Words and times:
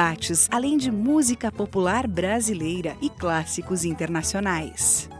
debates, 0.00 0.48
além 0.50 0.78
de 0.78 0.90
música 0.90 1.52
popular 1.52 2.06
brasileira 2.06 2.96
e 3.02 3.10
clássicos 3.10 3.84
internacionais. 3.84 5.10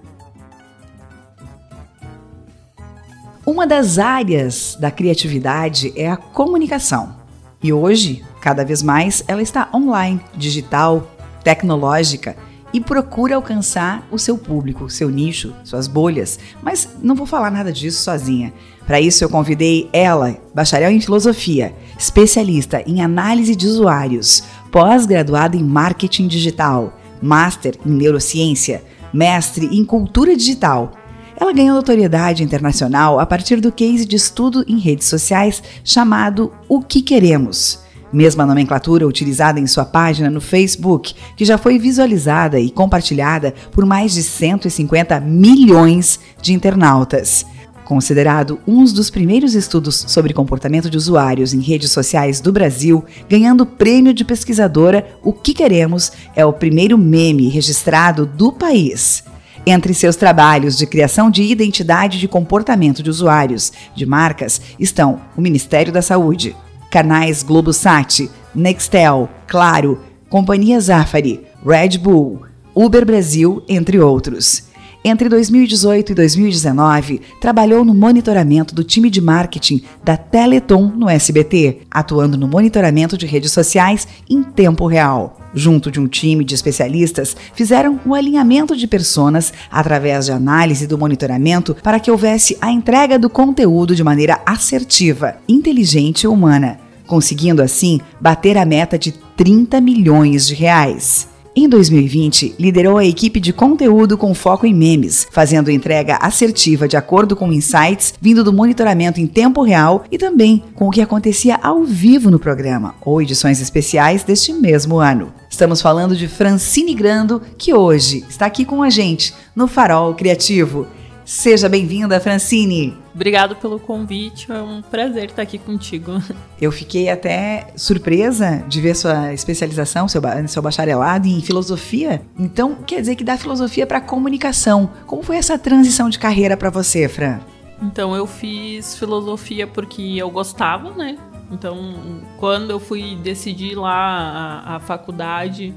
Uma 3.45 3.67
das 3.67 3.99
áreas 3.99 4.79
da 4.81 4.91
criatividade 4.91 5.93
é 5.95 6.11
a 6.11 6.17
comunicação. 6.17 7.15
E 7.63 7.75
hoje, 7.75 8.25
cada 8.41 8.65
vez 8.65 8.83
mais, 8.83 9.23
ela 9.29 9.43
está 9.43 9.69
online, 9.75 10.19
digital, 10.35 11.11
tecnológica 11.45 12.35
e 12.73 12.81
procura 12.81 13.35
alcançar 13.35 14.07
o 14.11 14.19
seu 14.19 14.39
público, 14.39 14.89
seu 14.89 15.11
nicho, 15.11 15.53
suas 15.65 15.89
bolhas. 15.89 16.39
Mas 16.63 16.89
não 17.03 17.15
vou 17.15 17.27
falar 17.27 17.51
nada 17.51 17.73
disso 17.73 18.03
sozinha. 18.03 18.53
Para 18.87 19.01
isso, 19.01 19.23
eu 19.23 19.29
convidei 19.29 19.89
ela, 19.93 20.37
bacharel 20.55 20.91
em 20.91 21.01
filosofia, 21.01 21.75
especialista 21.99 22.83
em 22.87 23.03
análise 23.03 23.55
de 23.55 23.67
usuários, 23.67 24.45
pós-graduada 24.71 25.57
em 25.57 25.63
marketing 25.63 26.29
digital, 26.29 26.99
master 27.21 27.75
em 27.85 27.91
neurociência, 27.91 28.83
mestre 29.13 29.67
em 29.67 29.85
cultura 29.85 30.37
digital. 30.37 30.93
Ela 31.39 31.53
ganhou 31.53 31.75
notoriedade 31.75 32.43
internacional 32.43 33.19
a 33.19 33.27
partir 33.27 33.61
do 33.61 33.73
case 33.73 34.05
de 34.05 34.17
estudo 34.17 34.65
em 34.69 34.79
redes 34.79 35.09
sociais 35.09 35.63
chamado 35.83 36.53
O 36.69 36.83
que 36.83 37.01
Queremos 37.01 37.81
Mesma 38.13 38.45
nomenclatura 38.45 39.07
utilizada 39.07 39.61
em 39.61 39.69
sua 39.69 39.85
página 39.85 40.29
no 40.29 40.41
Facebook, 40.41 41.15
que 41.37 41.45
já 41.45 41.57
foi 41.57 41.79
visualizada 41.79 42.59
e 42.59 42.69
compartilhada 42.69 43.55
por 43.71 43.87
mais 43.87 44.13
de 44.13 44.23
150 44.25 45.21
milhões 45.21 46.19
de 46.43 46.53
internautas. 46.53 47.47
Considerado 47.91 48.61
um 48.69 48.85
dos 48.85 49.11
primeiros 49.11 49.57
estudos 49.57 50.05
sobre 50.07 50.33
comportamento 50.33 50.89
de 50.89 50.97
usuários 50.97 51.53
em 51.53 51.59
redes 51.59 51.91
sociais 51.91 52.41
do 52.41 52.53
Brasil, 52.53 53.05
ganhando 53.29 53.63
o 53.63 53.67
prêmio 53.67 54.15
de 54.15 54.25
pesquisadora 54.25 55.05
O 55.25 55.33
que 55.33 55.53
Queremos, 55.53 56.13
é 56.37 56.47
o 56.47 56.53
primeiro 56.53 56.97
meme 56.97 57.49
registrado 57.49 58.25
do 58.25 58.53
país. 58.53 59.25
Entre 59.67 59.93
seus 59.93 60.15
trabalhos 60.15 60.79
de 60.79 60.87
criação 60.87 61.33
de 61.33 61.43
identidade 61.43 62.21
de 62.21 62.29
comportamento 62.29 63.03
de 63.03 63.11
usuários 63.11 63.73
de 63.93 64.07
marcas 64.07 64.61
estão 64.79 65.21
o 65.37 65.41
Ministério 65.41 65.93
da 65.93 66.01
Saúde, 66.01 66.55
canais 66.93 67.43
Globosat, 67.43 68.31
Nextel, 68.55 69.29
Claro, 69.49 69.99
Companhia 70.29 70.81
Zafari, 70.81 71.41
Red 71.67 71.99
Bull, 71.99 72.43
Uber 72.73 73.05
Brasil, 73.05 73.65
entre 73.69 73.99
outros. 73.99 74.70
Entre 75.03 75.31
2018 75.31 76.13
e 76.13 76.15
2019, 76.15 77.23
trabalhou 77.41 77.87
no 77.87 77.95
monitoramento 77.95 78.75
do 78.75 78.85
time 78.85 79.09
de 79.09 79.19
marketing 79.19 79.81
da 80.05 80.15
Teleton 80.15 80.93
no 80.95 81.09
SBT, 81.09 81.79
atuando 81.91 82.37
no 82.37 82.47
monitoramento 82.47 83.17
de 83.17 83.25
redes 83.25 83.51
sociais 83.51 84.07
em 84.29 84.43
tempo 84.43 84.87
real. 84.87 85.41
Junto 85.55 85.91
de 85.91 85.99
um 85.99 86.07
time 86.07 86.45
de 86.45 86.55
especialistas, 86.55 87.35
fizeram 87.55 87.99
o 88.05 88.15
alinhamento 88.15 88.77
de 88.77 88.87
personas 88.87 89.55
através 89.71 90.27
de 90.27 90.33
análise 90.33 90.87
do 90.87 90.99
monitoramento 90.99 91.75
para 91.83 91.99
que 91.99 92.11
houvesse 92.11 92.59
a 92.61 92.71
entrega 92.71 93.19
do 93.19 93.31
conteúdo 93.31 93.95
de 93.95 94.05
maneira 94.05 94.39
assertiva, 94.45 95.37
inteligente 95.49 96.25
e 96.25 96.29
humana, 96.29 96.79
conseguindo 97.07 97.63
assim 97.63 98.03
bater 98.21 98.59
a 98.59 98.67
meta 98.67 98.99
de 98.99 99.13
30 99.35 99.81
milhões 99.81 100.47
de 100.47 100.55
reais. 100.55 101.30
Em 101.55 101.69
2020, 101.69 102.55
liderou 102.61 102.97
a 102.97 103.05
equipe 103.05 103.41
de 103.41 103.53
conteúdo 103.53 104.17
com 104.17 104.33
foco 104.33 104.67
em 104.67 104.73
memes, 104.73 105.27
fazendo 105.33 105.69
entrega 105.69 106.17
assertiva 106.21 106.87
de 106.87 106.97
acordo 106.97 107.35
com 107.35 107.53
insights 107.53 108.15
vindo 108.21 108.45
do 108.45 108.53
monitoramento 108.53 109.21
em 109.21 109.27
tempo 109.27 109.63
real 109.63 110.05
e 110.13 110.17
também 110.17 110.63
com 110.77 110.87
o 110.87 110.91
que 110.93 111.01
acontecia 111.01 111.57
ao 111.57 111.83
vivo 111.83 112.31
no 112.31 112.39
programa 112.39 112.95
ou 113.01 113.21
edições 113.21 113.61
especiais 113.61 114.23
deste 114.23 114.53
mesmo 114.53 115.01
ano. 115.01 115.35
Estamos 115.51 115.83
falando 115.83 116.15
de 116.15 116.29
Francine 116.29 116.95
Grando, 116.95 117.43
que 117.59 117.75
hoje 117.75 118.25
está 118.29 118.47
aqui 118.47 118.65
com 118.65 118.81
a 118.81 118.89
gente 118.89 119.35
no 119.55 119.67
Farol 119.67 120.15
Criativo. 120.15 120.87
Seja 121.25 121.69
bem-vinda, 121.69 122.21
Francine. 122.21 122.97
Obrigado 123.15 123.57
pelo 123.57 123.79
convite, 123.79 124.51
é 124.51 124.63
um 124.63 124.81
prazer 124.83 125.27
estar 125.31 125.43
aqui 125.43 125.59
contigo. 125.59 126.13
Eu 126.61 126.71
fiquei 126.71 127.09
até 127.09 127.73
surpresa 127.77 128.65
de 128.69 128.81
ver 128.81 128.95
sua 128.95 129.33
especialização, 129.33 130.07
seu, 130.07 130.23
seu 130.47 130.63
bacharelado 130.63 131.27
em 131.27 131.41
filosofia. 131.41 132.23
Então, 132.39 132.77
quer 132.87 133.01
dizer 133.01 133.17
que 133.17 133.25
dá 133.25 133.37
filosofia 133.37 133.87
para 133.87 134.01
comunicação. 134.01 134.91
Como 135.07 135.23
foi 135.23 135.37
essa 135.37 135.59
transição 135.59 136.09
de 136.09 136.19
carreira 136.19 136.57
para 136.57 136.71
você, 136.71 137.09
Fran? 137.09 137.41
Então, 137.83 138.15
eu 138.15 138.27
fiz 138.27 138.97
filosofia 138.97 139.67
porque 139.67 140.03
eu 140.17 140.31
gostava, 140.31 140.91
né? 140.91 141.17
Então, 141.51 141.95
quando 142.39 142.71
eu 142.71 142.79
fui 142.79 143.17
decidir 143.17 143.75
lá 143.75 144.63
a, 144.65 144.77
a 144.77 144.81
faculdade, 144.81 145.75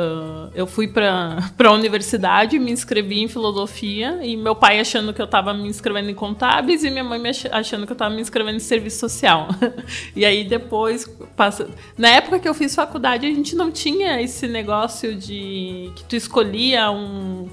Uh, 0.00 0.50
eu 0.54 0.66
fui 0.66 0.88
para 0.88 1.36
a 1.62 1.72
universidade, 1.72 2.58
me 2.58 2.72
inscrevi 2.72 3.20
em 3.20 3.28
filosofia 3.28 4.18
e 4.22 4.34
meu 4.34 4.54
pai 4.54 4.80
achando 4.80 5.12
que 5.12 5.20
eu 5.20 5.26
estava 5.26 5.52
me 5.52 5.68
inscrevendo 5.68 6.08
em 6.08 6.14
contábeis 6.14 6.82
e 6.84 6.90
minha 6.90 7.04
mãe 7.04 7.20
achando 7.52 7.84
que 7.84 7.92
eu 7.92 7.94
estava 7.94 8.14
me 8.14 8.22
inscrevendo 8.22 8.56
em 8.56 8.60
serviço 8.60 8.98
social. 8.98 9.48
e 10.16 10.24
aí 10.24 10.44
depois, 10.44 11.06
passa... 11.36 11.68
na 11.98 12.08
época 12.08 12.38
que 12.38 12.48
eu 12.48 12.54
fiz 12.54 12.74
faculdade, 12.74 13.26
a 13.26 13.30
gente 13.30 13.54
não 13.54 13.70
tinha 13.70 14.22
esse 14.22 14.48
negócio 14.48 15.14
de 15.14 15.90
que 15.94 16.04
tu 16.04 16.16
escolhia 16.16 16.90
um, 16.90 17.48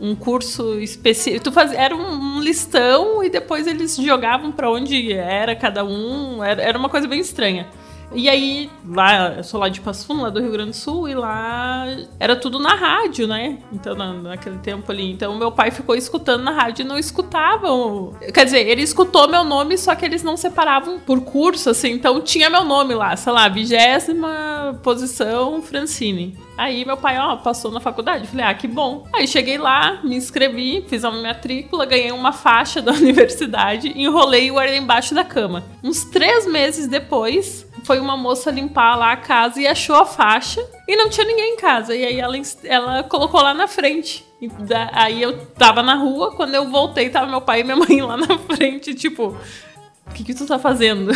um 0.00 0.16
curso 0.16 0.80
específico. 0.80 1.44
Tu 1.44 1.52
fazia, 1.52 1.78
era 1.78 1.94
um, 1.94 2.36
um, 2.36 2.40
listão 2.40 3.22
e 3.22 3.30
depois 3.30 3.66
eles 3.66 3.96
jogavam 3.96 4.50
para 4.50 4.70
onde 4.70 5.12
era 5.12 5.54
cada 5.54 5.84
um. 5.84 6.42
Era, 6.42 6.62
era 6.62 6.78
uma 6.78 6.88
coisa 6.88 7.06
bem 7.06 7.20
estranha. 7.20 7.68
E 8.14 8.28
aí, 8.28 8.70
lá, 8.86 9.34
eu 9.36 9.44
sou 9.44 9.60
lá 9.60 9.68
de 9.68 9.80
Passo 9.80 10.06
Fundo, 10.06 10.22
lá 10.22 10.30
do 10.30 10.40
Rio 10.40 10.52
Grande 10.52 10.70
do 10.70 10.76
Sul, 10.76 11.08
e 11.08 11.14
lá 11.14 11.86
era 12.18 12.36
tudo 12.36 12.58
na 12.58 12.74
rádio, 12.74 13.26
né? 13.26 13.58
Então, 13.72 13.94
na, 13.94 14.12
naquele 14.12 14.58
tempo 14.58 14.90
ali. 14.90 15.10
Então, 15.10 15.36
meu 15.36 15.50
pai 15.50 15.70
ficou 15.70 15.94
escutando 15.94 16.42
na 16.42 16.52
rádio 16.52 16.84
e 16.84 16.88
não 16.88 16.98
escutavam. 16.98 18.14
Quer 18.32 18.44
dizer, 18.44 18.66
ele 18.66 18.82
escutou 18.82 19.28
meu 19.28 19.44
nome, 19.44 19.76
só 19.76 19.94
que 19.94 20.04
eles 20.04 20.22
não 20.22 20.36
separavam 20.36 20.98
por 20.98 21.20
curso, 21.20 21.70
assim. 21.70 21.90
Então, 21.90 22.20
tinha 22.20 22.48
meu 22.48 22.64
nome 22.64 22.94
lá, 22.94 23.16
sei 23.16 23.32
lá, 23.32 23.48
vigésima 23.48 24.78
posição 24.82 25.60
Francine. 25.62 26.36
Aí 26.56 26.84
meu 26.84 26.96
pai, 26.96 27.18
ó, 27.18 27.36
passou 27.36 27.70
na 27.70 27.80
faculdade. 27.80 28.26
Falei, 28.26 28.46
ah, 28.46 28.54
que 28.54 28.66
bom. 28.66 29.06
Aí 29.12 29.28
cheguei 29.28 29.58
lá, 29.58 30.00
me 30.02 30.16
inscrevi, 30.16 30.84
fiz 30.88 31.04
a 31.04 31.10
minha 31.10 31.22
matrícula, 31.22 31.84
ganhei 31.84 32.12
uma 32.12 32.32
faixa 32.32 32.80
da 32.82 32.92
universidade, 32.92 33.92
enrolei 33.94 34.46
e 34.46 34.50
guardei 34.50 34.78
embaixo 34.78 35.14
da 35.14 35.24
cama. 35.24 35.64
Uns 35.82 36.04
três 36.04 36.46
meses 36.46 36.86
depois, 36.86 37.66
foi 37.86 38.00
uma 38.00 38.16
moça 38.16 38.50
limpar 38.50 38.96
lá 38.96 39.12
a 39.12 39.16
casa 39.16 39.60
e 39.60 39.66
achou 39.66 39.94
a 39.94 40.04
faixa 40.04 40.60
e 40.88 40.96
não 40.96 41.08
tinha 41.08 41.24
ninguém 41.24 41.54
em 41.54 41.56
casa. 41.56 41.94
E 41.94 42.04
aí 42.04 42.18
ela, 42.18 42.36
ela 42.64 43.02
colocou 43.04 43.40
lá 43.40 43.54
na 43.54 43.68
frente. 43.68 44.26
Da, 44.58 44.90
aí 44.92 45.22
eu 45.22 45.46
tava 45.46 45.84
na 45.84 45.94
rua, 45.94 46.34
quando 46.34 46.54
eu 46.56 46.68
voltei, 46.68 47.08
tava 47.08 47.30
meu 47.30 47.40
pai 47.40 47.60
e 47.60 47.64
minha 47.64 47.76
mãe 47.78 48.02
lá 48.02 48.16
na 48.16 48.36
frente, 48.38 48.92
tipo, 48.92 49.36
o 50.04 50.12
que, 50.12 50.24
que 50.24 50.34
tu 50.34 50.46
tá 50.46 50.58
fazendo? 50.58 51.12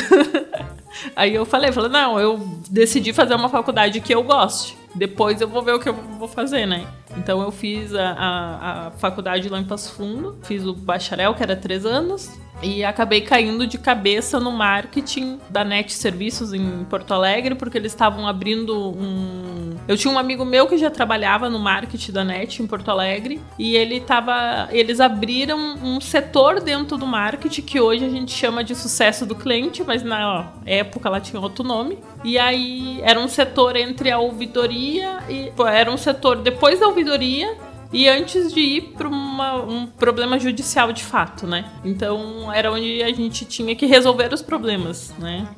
aí 1.17 1.35
eu 1.35 1.44
falei, 1.44 1.73
falei, 1.73 1.91
não, 1.91 2.19
eu 2.21 2.39
decidi 2.71 3.12
fazer 3.12 3.35
uma 3.35 3.49
faculdade 3.49 4.00
que 4.00 4.15
eu 4.15 4.23
goste. 4.23 4.79
Depois 4.95 5.41
eu 5.41 5.49
vou 5.49 5.63
ver 5.63 5.75
o 5.75 5.79
que 5.79 5.89
eu 5.89 5.95
vou 5.95 6.29
fazer, 6.29 6.67
né? 6.67 6.87
Então 7.17 7.41
eu 7.41 7.51
fiz 7.51 7.95
a, 7.95 8.11
a, 8.11 8.87
a 8.87 8.91
faculdade 8.93 9.49
lá 9.49 9.59
em 9.59 9.65
Passo 9.65 9.93
Fundo, 9.93 10.39
fiz 10.43 10.65
o 10.65 10.75
bacharel, 10.75 11.35
que 11.35 11.43
era 11.43 11.57
três 11.57 11.85
anos, 11.85 12.31
e 12.63 12.85
acabei 12.85 13.23
caindo 13.23 13.67
de 13.67 13.79
cabeça 13.79 14.39
no 14.39 14.53
marketing 14.53 15.41
da 15.49 15.65
Net 15.65 15.93
Serviços 15.93 16.53
em 16.53 16.85
Porto 16.85 17.15
Alegre, 17.15 17.55
porque 17.55 17.79
eles 17.79 17.93
estavam 17.93 18.27
abrindo 18.27 18.91
um. 18.91 19.77
Eu 19.89 19.97
tinha 19.97 20.13
um 20.13 20.19
amigo 20.19 20.45
meu 20.45 20.67
que 20.67 20.77
já 20.77 20.91
trabalhava 20.91 21.49
no 21.49 21.59
marketing 21.59 22.13
da 22.13 22.25
Net 22.25 22.63
em 22.63 22.67
Porto 22.67 22.91
Alegre, 22.91 23.41
e 23.59 23.77
ele 23.77 24.01
tava. 24.01 24.69
Eles 24.71 25.01
abriram 25.01 25.59
um 25.83 26.01
setor 26.01 26.61
dentro 26.61 26.99
do 26.99 27.07
marketing 27.07 27.63
que 27.63 27.81
hoje 27.81 28.05
a 28.05 28.11
gente 28.11 28.33
chama 28.33 28.63
de 28.63 28.75
sucesso 28.75 29.25
do 29.25 29.35
cliente, 29.35 29.83
mas 29.83 30.03
na 30.03 30.53
época 30.67 31.09
ela 31.09 31.21
tinha 31.21 31.41
outro 31.41 31.65
nome. 31.65 31.99
E 32.23 32.39
aí 32.39 33.01
era 33.03 33.19
um 33.19 33.29
setor 33.29 33.75
entre 33.75 34.11
a 34.11 34.19
ouvidoria 34.19 34.80
e. 34.81 35.53
Era 35.73 35.91
um 35.91 35.97
setor 35.97 36.37
depois 36.37 36.81
da 36.81 36.87
ouvidoria 36.87 37.56
e 37.93 38.09
antes 38.09 38.53
de 38.53 38.61
ir 38.61 38.81
para 38.97 39.09
um 39.09 39.87
problema 39.87 40.38
judicial 40.38 40.93
de 40.93 41.03
fato, 41.03 41.47
né? 41.47 41.65
Então 41.85 42.53
era 42.53 42.71
onde 42.71 43.03
a 43.03 43.12
gente 43.12 43.44
tinha 43.44 43.75
que 43.75 43.85
resolver 43.85 44.32
os 44.32 44.43
problemas, 44.43 45.12
né? 45.19 45.49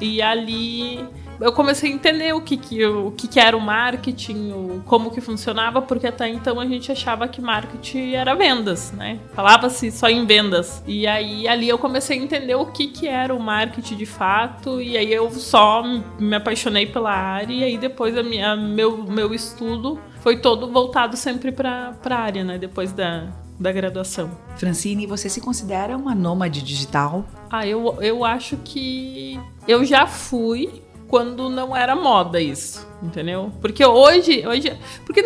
E 0.00 0.20
ali 0.20 1.08
eu 1.40 1.52
comecei 1.52 1.90
a 1.90 1.94
entender 1.94 2.32
o 2.32 2.40
que, 2.40 2.56
que, 2.56 2.84
o 2.84 3.10
que, 3.10 3.28
que 3.28 3.38
era 3.38 3.56
o 3.56 3.60
marketing, 3.60 4.52
o, 4.52 4.82
como 4.86 5.10
que 5.10 5.20
funcionava, 5.20 5.82
porque 5.82 6.06
até 6.06 6.28
então 6.28 6.58
a 6.58 6.66
gente 6.66 6.90
achava 6.90 7.28
que 7.28 7.40
marketing 7.40 8.12
era 8.12 8.34
vendas, 8.34 8.92
né? 8.92 9.18
Falava-se 9.34 9.90
só 9.90 10.08
em 10.08 10.24
vendas. 10.24 10.82
E 10.86 11.06
aí 11.06 11.46
ali 11.46 11.68
eu 11.68 11.78
comecei 11.78 12.18
a 12.18 12.22
entender 12.22 12.54
o 12.54 12.66
que, 12.66 12.88
que 12.88 13.06
era 13.06 13.34
o 13.34 13.40
marketing 13.40 13.96
de 13.96 14.06
fato, 14.06 14.80
e 14.80 14.96
aí 14.96 15.12
eu 15.12 15.30
só 15.30 15.82
me 16.18 16.34
apaixonei 16.34 16.86
pela 16.86 17.12
área, 17.12 17.52
e 17.52 17.64
aí 17.64 17.78
depois 17.78 18.16
a 18.16 18.22
minha, 18.22 18.56
meu, 18.56 19.04
meu 19.04 19.34
estudo 19.34 20.00
foi 20.20 20.38
todo 20.38 20.70
voltado 20.72 21.16
sempre 21.16 21.52
para 21.52 21.94
a 22.02 22.14
área, 22.14 22.42
né? 22.44 22.58
Depois 22.58 22.92
da, 22.92 23.28
da 23.58 23.72
graduação. 23.72 24.30
Francine, 24.56 25.06
você 25.06 25.28
se 25.28 25.40
considera 25.40 25.96
uma 25.96 26.14
nômade 26.14 26.62
digital? 26.62 27.24
Ah, 27.50 27.66
eu, 27.66 28.00
eu 28.02 28.24
acho 28.24 28.56
que 28.58 29.40
eu 29.66 29.84
já 29.84 30.06
fui, 30.06 30.82
quando 31.08 31.48
não 31.48 31.76
era 31.76 31.94
moda 31.94 32.40
isso, 32.40 32.86
entendeu? 33.02 33.52
Porque 33.60 33.84
hoje, 33.84 34.46
hoje, 34.46 34.76
porque 35.04 35.22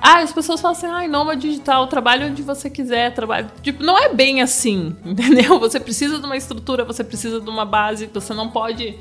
ah, 0.00 0.20
as 0.20 0.32
pessoas 0.32 0.60
falam 0.60 0.76
assim, 0.76 0.86
ai, 0.86 1.08
nômade 1.08 1.42
digital, 1.42 1.86
trabalho 1.86 2.26
onde 2.26 2.42
você 2.42 2.70
quiser, 2.70 3.12
trabalho. 3.12 3.50
Tipo, 3.62 3.82
não 3.82 3.98
é 3.98 4.12
bem 4.12 4.40
assim, 4.40 4.96
entendeu? 5.04 5.58
Você 5.60 5.78
precisa 5.78 6.18
de 6.18 6.24
uma 6.24 6.36
estrutura, 6.36 6.84
você 6.84 7.04
precisa 7.04 7.40
de 7.40 7.50
uma 7.50 7.64
base, 7.64 8.08
você 8.12 8.32
não 8.32 8.48
pode 8.48 8.98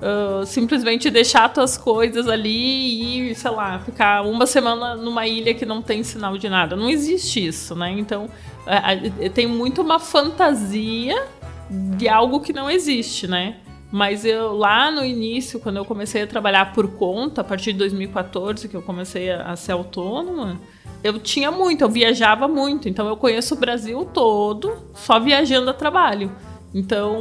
uh, 0.00 0.44
simplesmente 0.46 1.10
deixar 1.10 1.52
suas 1.54 1.76
coisas 1.76 2.28
ali 2.28 3.30
e, 3.30 3.34
sei 3.34 3.50
lá, 3.50 3.78
ficar 3.78 4.22
uma 4.22 4.46
semana 4.46 4.94
numa 4.96 5.26
ilha 5.26 5.54
que 5.54 5.66
não 5.66 5.82
tem 5.82 6.02
sinal 6.02 6.36
de 6.36 6.48
nada. 6.48 6.76
Não 6.76 6.88
existe 6.88 7.46
isso, 7.46 7.74
né? 7.74 7.90
Então, 7.92 8.28
tem 9.34 9.46
muito 9.46 9.82
uma 9.82 9.98
fantasia 9.98 11.26
de 11.70 12.08
algo 12.08 12.40
que 12.40 12.52
não 12.52 12.70
existe, 12.70 13.26
né? 13.26 13.56
Mas 13.92 14.24
eu 14.24 14.56
lá 14.56 14.90
no 14.90 15.04
início, 15.04 15.58
quando 15.58 15.76
eu 15.78 15.84
comecei 15.84 16.22
a 16.22 16.26
trabalhar 16.26 16.72
por 16.72 16.92
conta, 16.92 17.40
a 17.40 17.44
partir 17.44 17.72
de 17.72 17.78
2014, 17.78 18.68
que 18.68 18.76
eu 18.76 18.82
comecei 18.82 19.30
a, 19.30 19.50
a 19.50 19.56
ser 19.56 19.72
autônoma, 19.72 20.60
eu 21.02 21.18
tinha 21.18 21.50
muito, 21.50 21.82
eu 21.82 21.88
viajava 21.88 22.46
muito. 22.46 22.88
Então 22.88 23.08
eu 23.08 23.16
conheço 23.16 23.54
o 23.54 23.58
Brasil 23.58 24.04
todo 24.04 24.76
só 24.94 25.18
viajando 25.18 25.70
a 25.70 25.74
trabalho. 25.74 26.30
Então, 26.72 27.18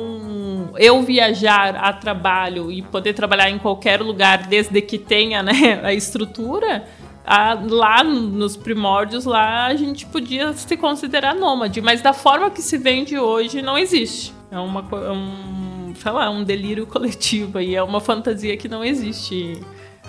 eu 0.78 1.02
viajar 1.02 1.76
a 1.76 1.94
trabalho 1.94 2.72
e 2.72 2.82
poder 2.82 3.14
trabalhar 3.14 3.50
em 3.50 3.58
qualquer 3.58 4.02
lugar, 4.02 4.48
desde 4.48 4.82
que 4.82 4.98
tenha 4.98 5.42
né, 5.42 5.80
a 5.84 5.94
estrutura, 5.94 6.86
a, 7.26 7.54
lá 7.54 8.04
nos 8.04 8.58
primórdios, 8.58 9.26
lá 9.26 9.68
a 9.68 9.76
gente 9.76 10.06
podia 10.06 10.54
se 10.54 10.76
considerar 10.76 11.36
nômade, 11.36 11.82
mas 11.82 12.02
da 12.02 12.14
forma 12.14 12.50
que 12.50 12.62
se 12.62 12.78
vende 12.78 13.18
hoje 13.18 13.62
não 13.62 13.78
existe. 13.78 14.34
É 14.52 14.58
uma, 14.58 14.80
é 14.92 15.12
um, 15.12 15.94
sei 15.96 16.12
lá, 16.12 16.30
um 16.30 16.44
delírio 16.44 16.86
coletivo 16.88 17.60
e 17.60 17.76
é 17.76 17.84
uma 17.84 18.00
fantasia 18.00 18.58
que 18.58 18.68
não 18.68 18.84
existe. 18.84 19.60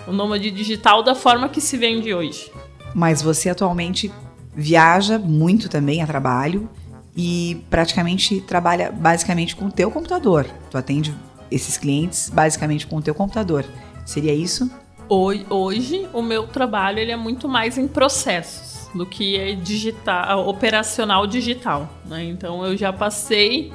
O 0.07 0.11
nômade 0.11 0.49
digital 0.49 1.03
da 1.03 1.13
forma 1.13 1.47
que 1.47 1.61
se 1.61 1.77
vende 1.77 2.11
hoje. 2.11 2.51
Mas 2.95 3.21
você 3.21 3.49
atualmente 3.49 4.11
viaja 4.55 5.19
muito 5.19 5.69
também 5.69 6.01
a 6.01 6.07
trabalho 6.07 6.67
e 7.15 7.65
praticamente 7.69 8.41
trabalha 8.41 8.91
basicamente 8.91 9.55
com 9.55 9.65
o 9.65 9.71
teu 9.71 9.91
computador. 9.91 10.45
Tu 10.69 10.77
atende 10.77 11.13
esses 11.49 11.77
clientes 11.77 12.29
basicamente 12.29 12.87
com 12.87 12.97
o 12.97 13.01
teu 13.01 13.13
computador. 13.13 13.65
Seria 14.05 14.33
isso? 14.33 14.69
Hoje, 15.09 16.07
o 16.13 16.21
meu 16.21 16.47
trabalho 16.47 16.99
ele 16.99 17.11
é 17.11 17.17
muito 17.17 17.49
mais 17.49 17.77
em 17.77 17.85
processos 17.87 18.89
do 18.95 19.05
que 19.05 19.37
é 19.37 19.53
digital, 19.53 20.47
operacional 20.47 21.27
digital. 21.27 21.89
Né? 22.05 22.23
Então 22.25 22.65
eu 22.65 22.77
já 22.77 22.93
passei 22.93 23.73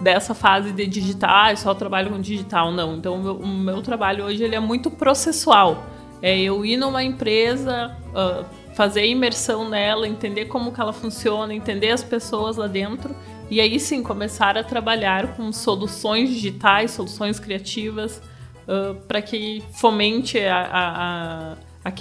dessa 0.00 0.34
fase 0.34 0.72
de 0.72 0.86
digital, 0.86 1.30
ah, 1.30 1.56
só 1.56 1.74
trabalho 1.74 2.10
com 2.10 2.20
digital, 2.20 2.70
não. 2.72 2.96
Então, 2.96 3.14
o 3.14 3.22
meu, 3.22 3.36
o 3.36 3.46
meu, 3.46 3.82
trabalho 3.82 4.24
hoje 4.24 4.42
ele 4.42 4.54
é 4.54 4.60
muito 4.60 4.90
processual. 4.90 5.86
É 6.20 6.38
eu 6.38 6.64
ir 6.64 6.76
numa 6.76 7.02
empresa, 7.02 7.96
uh, 8.10 8.44
fazer 8.76 9.06
imersão 9.06 9.66
nela, 9.66 10.06
entender 10.06 10.44
como 10.44 10.70
que 10.70 10.78
ela 10.78 10.92
funciona, 10.92 11.54
entender 11.54 11.92
as 11.92 12.04
pessoas 12.04 12.58
lá 12.58 12.66
dentro 12.66 13.16
e 13.50 13.58
aí 13.58 13.80
sim 13.80 14.02
começar 14.02 14.58
a 14.58 14.62
trabalhar 14.62 15.34
com 15.34 15.50
soluções 15.50 16.28
digitais, 16.28 16.90
soluções 16.90 17.40
criativas 17.40 18.20
uh, 18.68 18.94
para 19.08 19.22
que 19.22 19.64
fomente 19.72 20.38
a, 20.40 20.60
a, 20.60 21.52
a 21.52 21.56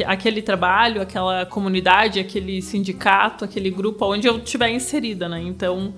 aquele 0.05 0.41
trabalho, 0.41 1.01
aquela 1.01 1.45
comunidade, 1.45 2.19
aquele 2.19 2.61
sindicato, 2.61 3.45
aquele 3.45 3.69
grupo 3.69 4.05
onde 4.05 4.27
eu 4.27 4.37
estiver 4.39 4.69
inserida, 4.69 5.29
né? 5.29 5.39
Então, 5.39 5.93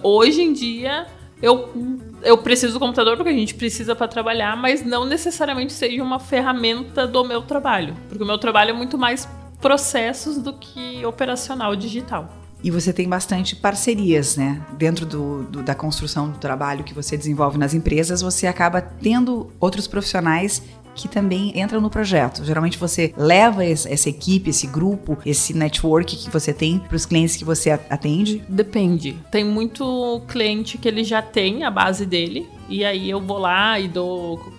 hoje 0.00 0.42
em 0.42 0.52
dia, 0.52 1.08
eu, 1.42 1.68
eu 2.22 2.38
preciso 2.38 2.74
do 2.74 2.78
computador 2.78 3.16
porque 3.16 3.30
a 3.30 3.34
gente 3.34 3.54
precisa 3.54 3.96
para 3.96 4.06
trabalhar, 4.06 4.56
mas 4.56 4.86
não 4.86 5.04
necessariamente 5.04 5.72
seja 5.72 6.00
uma 6.00 6.20
ferramenta 6.20 7.04
do 7.04 7.24
meu 7.24 7.42
trabalho, 7.42 7.96
porque 8.08 8.22
o 8.22 8.26
meu 8.26 8.38
trabalho 8.38 8.70
é 8.70 8.72
muito 8.72 8.96
mais 8.96 9.28
processos 9.62 10.36
do 10.38 10.52
que 10.52 11.06
operacional 11.06 11.74
digital. 11.76 12.28
E 12.62 12.70
você 12.70 12.92
tem 12.92 13.08
bastante 13.08 13.56
parcerias, 13.56 14.36
né? 14.36 14.60
Dentro 14.76 15.06
do, 15.06 15.44
do, 15.44 15.62
da 15.62 15.74
construção 15.74 16.30
do 16.30 16.38
trabalho 16.38 16.84
que 16.84 16.94
você 16.94 17.16
desenvolve 17.16 17.58
nas 17.58 17.74
empresas, 17.74 18.20
você 18.20 18.46
acaba 18.46 18.80
tendo 18.80 19.50
outros 19.58 19.86
profissionais 19.86 20.62
que 20.94 21.08
também 21.08 21.58
entram 21.58 21.80
no 21.80 21.88
projeto. 21.88 22.44
Geralmente 22.44 22.78
você 22.78 23.14
leva 23.16 23.64
essa 23.64 24.08
equipe, 24.08 24.50
esse 24.50 24.66
grupo, 24.66 25.16
esse 25.24 25.54
network 25.54 26.16
que 26.16 26.30
você 26.30 26.52
tem 26.52 26.78
para 26.78 26.94
os 26.94 27.06
clientes 27.06 27.36
que 27.36 27.44
você 27.44 27.70
atende? 27.70 28.44
Depende. 28.48 29.16
Tem 29.30 29.42
muito 29.42 30.22
cliente 30.28 30.76
que 30.76 30.86
ele 30.86 31.02
já 31.02 31.22
tem 31.22 31.64
a 31.64 31.70
base 31.70 32.04
dele 32.04 32.46
e 32.68 32.84
aí 32.84 33.08
eu 33.08 33.20
vou 33.20 33.38
lá 33.38 33.80
e 33.80 33.88
dou, 33.88 34.52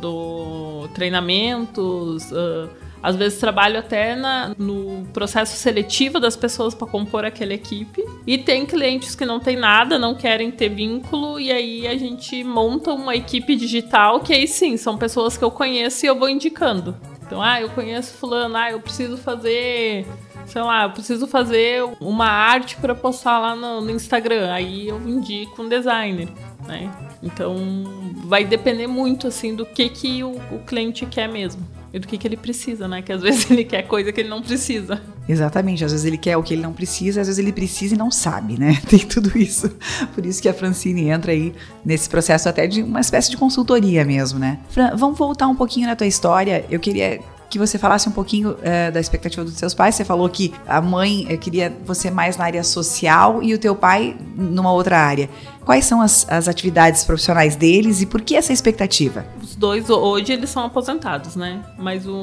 dou 0.00 0.88
treinamentos. 0.88 2.30
Uh, 2.32 2.68
às 3.02 3.16
vezes 3.16 3.38
trabalho 3.38 3.78
até 3.78 4.14
na, 4.14 4.54
no 4.58 5.06
processo 5.12 5.56
seletivo 5.56 6.18
das 6.18 6.36
pessoas 6.36 6.74
para 6.74 6.86
compor 6.86 7.24
aquela 7.24 7.54
equipe. 7.54 8.04
E 8.26 8.38
tem 8.38 8.66
clientes 8.66 9.14
que 9.14 9.24
não 9.24 9.40
tem 9.40 9.56
nada, 9.56 9.98
não 9.98 10.14
querem 10.14 10.50
ter 10.50 10.68
vínculo, 10.68 11.38
e 11.38 11.52
aí 11.52 11.86
a 11.86 11.96
gente 11.96 12.42
monta 12.42 12.92
uma 12.92 13.14
equipe 13.14 13.54
digital 13.56 14.20
que 14.20 14.32
aí 14.32 14.46
sim, 14.46 14.76
são 14.76 14.96
pessoas 14.96 15.36
que 15.36 15.44
eu 15.44 15.50
conheço 15.50 16.04
e 16.04 16.08
eu 16.08 16.18
vou 16.18 16.28
indicando. 16.28 16.96
Então, 17.24 17.42
ah, 17.42 17.60
eu 17.60 17.68
conheço 17.70 18.14
fulano, 18.14 18.56
ah, 18.56 18.70
eu 18.70 18.80
preciso 18.80 19.16
fazer 19.18 20.06
sei 20.46 20.62
lá, 20.62 20.84
eu 20.84 20.90
preciso 20.90 21.26
fazer 21.26 21.84
uma 22.00 22.26
arte 22.26 22.76
para 22.76 22.94
postar 22.94 23.38
lá 23.38 23.54
no, 23.54 23.82
no, 23.82 23.90
Instagram. 23.90 24.50
Aí 24.50 24.88
eu 24.88 24.98
indico 25.06 25.62
um 25.62 25.68
designer, 25.68 26.26
né? 26.66 26.90
Então 27.22 27.54
vai 28.24 28.46
depender 28.46 28.86
muito 28.86 29.26
assim 29.26 29.54
do 29.54 29.66
que, 29.66 29.90
que 29.90 30.24
o, 30.24 30.30
o 30.50 30.60
cliente 30.66 31.04
quer 31.04 31.28
mesmo 31.28 31.77
e 31.92 31.98
do 31.98 32.06
que, 32.06 32.18
que 32.18 32.26
ele 32.26 32.36
precisa, 32.36 32.86
né? 32.86 33.02
Que 33.02 33.12
às 33.12 33.20
vezes 33.22 33.50
ele 33.50 33.64
quer 33.64 33.82
coisa 33.82 34.12
que 34.12 34.20
ele 34.20 34.28
não 34.28 34.42
precisa. 34.42 35.00
Exatamente, 35.28 35.84
às 35.84 35.92
vezes 35.92 36.06
ele 36.06 36.18
quer 36.18 36.36
o 36.36 36.42
que 36.42 36.54
ele 36.54 36.62
não 36.62 36.72
precisa, 36.72 37.20
às 37.20 37.26
vezes 37.26 37.38
ele 37.38 37.52
precisa 37.52 37.94
e 37.94 37.98
não 37.98 38.10
sabe, 38.10 38.58
né? 38.58 38.80
Tem 38.88 39.00
tudo 39.00 39.36
isso. 39.36 39.70
Por 40.14 40.24
isso 40.24 40.40
que 40.40 40.48
a 40.48 40.54
Francine 40.54 41.08
entra 41.08 41.32
aí 41.32 41.54
nesse 41.84 42.08
processo 42.08 42.48
até 42.48 42.66
de 42.66 42.82
uma 42.82 43.00
espécie 43.00 43.30
de 43.30 43.36
consultoria 43.36 44.04
mesmo, 44.04 44.38
né? 44.38 44.58
Fran, 44.70 44.94
vamos 44.96 45.18
voltar 45.18 45.46
um 45.48 45.56
pouquinho 45.56 45.86
na 45.86 45.96
tua 45.96 46.06
história. 46.06 46.64
Eu 46.70 46.80
queria 46.80 47.20
que 47.48 47.58
você 47.58 47.78
falasse 47.78 48.08
um 48.08 48.12
pouquinho 48.12 48.56
é, 48.62 48.90
da 48.90 49.00
expectativa 49.00 49.44
dos 49.44 49.54
seus 49.54 49.74
pais. 49.74 49.94
Você 49.94 50.04
falou 50.04 50.28
que 50.28 50.52
a 50.66 50.80
mãe 50.80 51.26
é, 51.28 51.36
queria 51.36 51.74
você 51.84 52.10
mais 52.10 52.36
na 52.36 52.44
área 52.44 52.62
social 52.62 53.42
e 53.42 53.54
o 53.54 53.58
teu 53.58 53.74
pai 53.74 54.16
numa 54.36 54.72
outra 54.72 54.98
área. 54.98 55.30
Quais 55.64 55.84
são 55.84 56.00
as, 56.00 56.26
as 56.30 56.48
atividades 56.48 57.04
profissionais 57.04 57.54
deles 57.54 58.00
e 58.00 58.06
por 58.06 58.22
que 58.22 58.34
essa 58.34 58.52
expectativa? 58.54 59.26
Os 59.42 59.54
dois 59.54 59.90
hoje 59.90 60.32
eles 60.32 60.48
são 60.48 60.64
aposentados, 60.64 61.36
né? 61.36 61.62
Mas 61.78 62.06
o, 62.06 62.22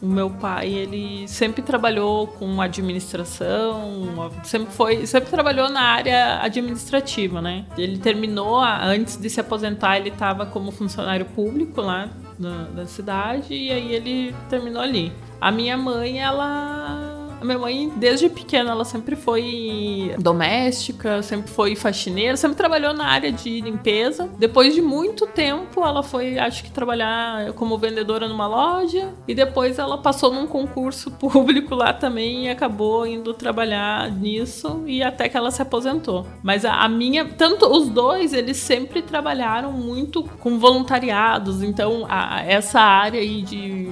o 0.00 0.06
meu 0.06 0.30
pai 0.30 0.68
ele 0.72 1.26
sempre 1.26 1.62
trabalhou 1.62 2.28
com 2.28 2.60
administração, 2.60 4.30
sempre 4.44 4.72
foi, 4.72 5.04
sempre 5.04 5.30
trabalhou 5.30 5.68
na 5.68 5.80
área 5.80 6.42
administrativa, 6.42 7.42
né? 7.42 7.64
Ele 7.76 7.98
terminou 7.98 8.60
antes 8.60 9.16
de 9.16 9.28
se 9.28 9.40
aposentar 9.40 9.98
ele 9.98 10.10
estava 10.10 10.46
como 10.46 10.70
funcionário 10.70 11.26
público 11.26 11.80
lá 11.80 12.08
da, 12.38 12.64
da 12.64 12.86
cidade 12.86 13.54
e 13.54 13.70
aí 13.70 13.94
ele 13.94 14.34
terminou 14.48 14.82
ali. 14.82 15.12
A 15.40 15.50
minha 15.50 15.76
mãe 15.76 16.20
ela 16.20 17.03
a 17.44 17.46
minha 17.46 17.58
mãe, 17.58 17.92
desde 17.94 18.28
pequena, 18.28 18.70
ela 18.70 18.84
sempre 18.84 19.14
foi 19.14 20.14
doméstica, 20.18 21.22
sempre 21.22 21.50
foi 21.50 21.76
faxineira, 21.76 22.36
sempre 22.36 22.56
trabalhou 22.56 22.94
na 22.94 23.06
área 23.06 23.30
de 23.30 23.60
limpeza. 23.60 24.28
Depois 24.38 24.74
de 24.74 24.80
muito 24.80 25.26
tempo, 25.26 25.84
ela 25.84 26.02
foi, 26.02 26.38
acho 26.38 26.64
que, 26.64 26.70
trabalhar 26.70 27.52
como 27.52 27.76
vendedora 27.78 28.26
numa 28.26 28.46
loja. 28.46 29.12
E 29.28 29.34
depois 29.34 29.78
ela 29.78 29.98
passou 29.98 30.32
num 30.32 30.46
concurso 30.46 31.10
público 31.20 31.74
lá 31.74 31.92
também 31.92 32.46
e 32.46 32.48
acabou 32.48 33.06
indo 33.06 33.34
trabalhar 33.34 34.10
nisso. 34.10 34.82
E 34.86 35.02
até 35.02 35.28
que 35.28 35.36
ela 35.36 35.50
se 35.50 35.60
aposentou. 35.60 36.26
Mas 36.42 36.64
a, 36.64 36.76
a 36.76 36.88
minha, 36.88 37.26
tanto 37.26 37.66
os 37.66 37.88
dois, 37.88 38.32
eles 38.32 38.56
sempre 38.56 39.02
trabalharam 39.02 39.70
muito 39.70 40.24
com 40.40 40.58
voluntariados. 40.58 41.62
Então, 41.62 42.06
a, 42.08 42.42
essa 42.42 42.80
área 42.80 43.20
aí 43.20 43.42
de 43.42 43.90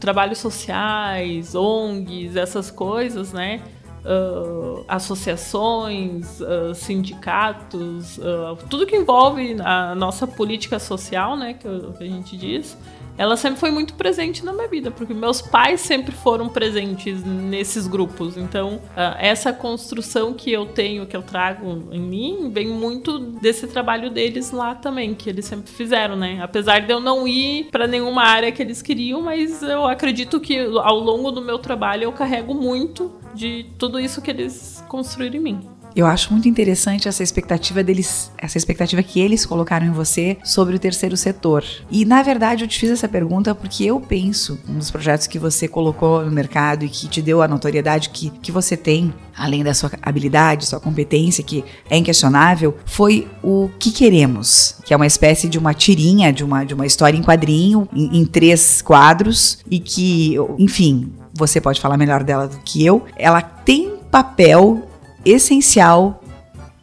trabalhos 0.00 0.38
sociais, 0.38 1.54
ONGs, 1.54 2.34
essas 2.34 2.70
coisas, 2.70 3.32
né? 3.32 3.62
Uh, 4.02 4.82
associações, 4.88 6.40
uh, 6.40 6.74
sindicatos, 6.74 8.16
uh, 8.16 8.56
tudo 8.70 8.86
que 8.86 8.96
envolve 8.96 9.56
a 9.60 9.94
nossa 9.94 10.26
política 10.26 10.78
social, 10.78 11.36
né, 11.36 11.52
que, 11.52 11.68
que 11.98 12.04
a 12.04 12.06
gente 12.06 12.34
diz, 12.34 12.78
ela 13.20 13.36
sempre 13.36 13.60
foi 13.60 13.70
muito 13.70 13.92
presente 13.92 14.42
na 14.42 14.50
minha 14.50 14.66
vida, 14.66 14.90
porque 14.90 15.12
meus 15.12 15.42
pais 15.42 15.82
sempre 15.82 16.10
foram 16.10 16.48
presentes 16.48 17.22
nesses 17.22 17.86
grupos. 17.86 18.38
Então, 18.38 18.76
uh, 18.76 19.14
essa 19.18 19.52
construção 19.52 20.32
que 20.32 20.50
eu 20.50 20.64
tenho, 20.64 21.04
que 21.04 21.14
eu 21.14 21.20
trago 21.20 21.86
em 21.92 22.00
mim, 22.00 22.50
vem 22.50 22.68
muito 22.68 23.18
desse 23.18 23.66
trabalho 23.66 24.08
deles 24.08 24.52
lá 24.52 24.74
também, 24.74 25.14
que 25.14 25.28
eles 25.28 25.44
sempre 25.44 25.70
fizeram, 25.70 26.16
né? 26.16 26.38
Apesar 26.40 26.78
de 26.78 26.90
eu 26.90 26.98
não 26.98 27.28
ir 27.28 27.68
para 27.70 27.86
nenhuma 27.86 28.22
área 28.22 28.50
que 28.50 28.62
eles 28.62 28.80
queriam, 28.80 29.20
mas 29.20 29.62
eu 29.62 29.84
acredito 29.84 30.40
que 30.40 30.58
ao 30.58 30.98
longo 30.98 31.30
do 31.30 31.42
meu 31.42 31.58
trabalho 31.58 32.04
eu 32.04 32.12
carrego 32.12 32.54
muito 32.54 33.12
de 33.34 33.66
tudo 33.76 34.00
isso 34.00 34.22
que 34.22 34.30
eles 34.30 34.82
construíram 34.88 35.36
em 35.36 35.40
mim. 35.40 35.79
Eu 35.94 36.06
acho 36.06 36.32
muito 36.32 36.48
interessante 36.48 37.08
essa 37.08 37.22
expectativa 37.22 37.82
deles, 37.82 38.30
essa 38.38 38.56
expectativa 38.56 39.02
que 39.02 39.20
eles 39.20 39.44
colocaram 39.44 39.86
em 39.86 39.90
você 39.90 40.36
sobre 40.44 40.76
o 40.76 40.78
terceiro 40.78 41.16
setor. 41.16 41.64
E 41.90 42.04
na 42.04 42.22
verdade 42.22 42.64
eu 42.64 42.68
te 42.68 42.78
fiz 42.78 42.90
essa 42.90 43.08
pergunta 43.08 43.54
porque 43.54 43.84
eu 43.84 44.00
penso 44.00 44.58
um 44.68 44.78
dos 44.78 44.90
projetos 44.90 45.26
que 45.26 45.38
você 45.38 45.66
colocou 45.66 46.24
no 46.24 46.30
mercado 46.30 46.84
e 46.84 46.88
que 46.88 47.08
te 47.08 47.20
deu 47.20 47.42
a 47.42 47.48
notoriedade 47.48 48.10
que, 48.10 48.30
que 48.30 48.52
você 48.52 48.76
tem, 48.76 49.12
além 49.36 49.64
da 49.64 49.74
sua 49.74 49.90
habilidade, 50.02 50.66
sua 50.66 50.80
competência, 50.80 51.42
que 51.42 51.64
é 51.88 51.96
inquestionável, 51.96 52.76
foi 52.84 53.28
o 53.42 53.68
que 53.78 53.90
queremos, 53.90 54.76
que 54.84 54.94
é 54.94 54.96
uma 54.96 55.06
espécie 55.06 55.48
de 55.48 55.58
uma 55.58 55.74
tirinha 55.74 56.32
de 56.32 56.44
uma, 56.44 56.64
de 56.64 56.74
uma 56.74 56.86
história 56.86 57.16
em 57.16 57.22
quadrinho, 57.22 57.88
em, 57.92 58.20
em 58.20 58.24
três 58.24 58.82
quadros, 58.82 59.58
e 59.70 59.78
que, 59.78 60.36
enfim, 60.58 61.12
você 61.32 61.60
pode 61.60 61.80
falar 61.80 61.96
melhor 61.96 62.22
dela 62.22 62.46
do 62.48 62.58
que 62.58 62.84
eu. 62.84 63.04
Ela 63.16 63.40
tem 63.40 63.96
papel 64.10 64.89
essencial 65.24 66.22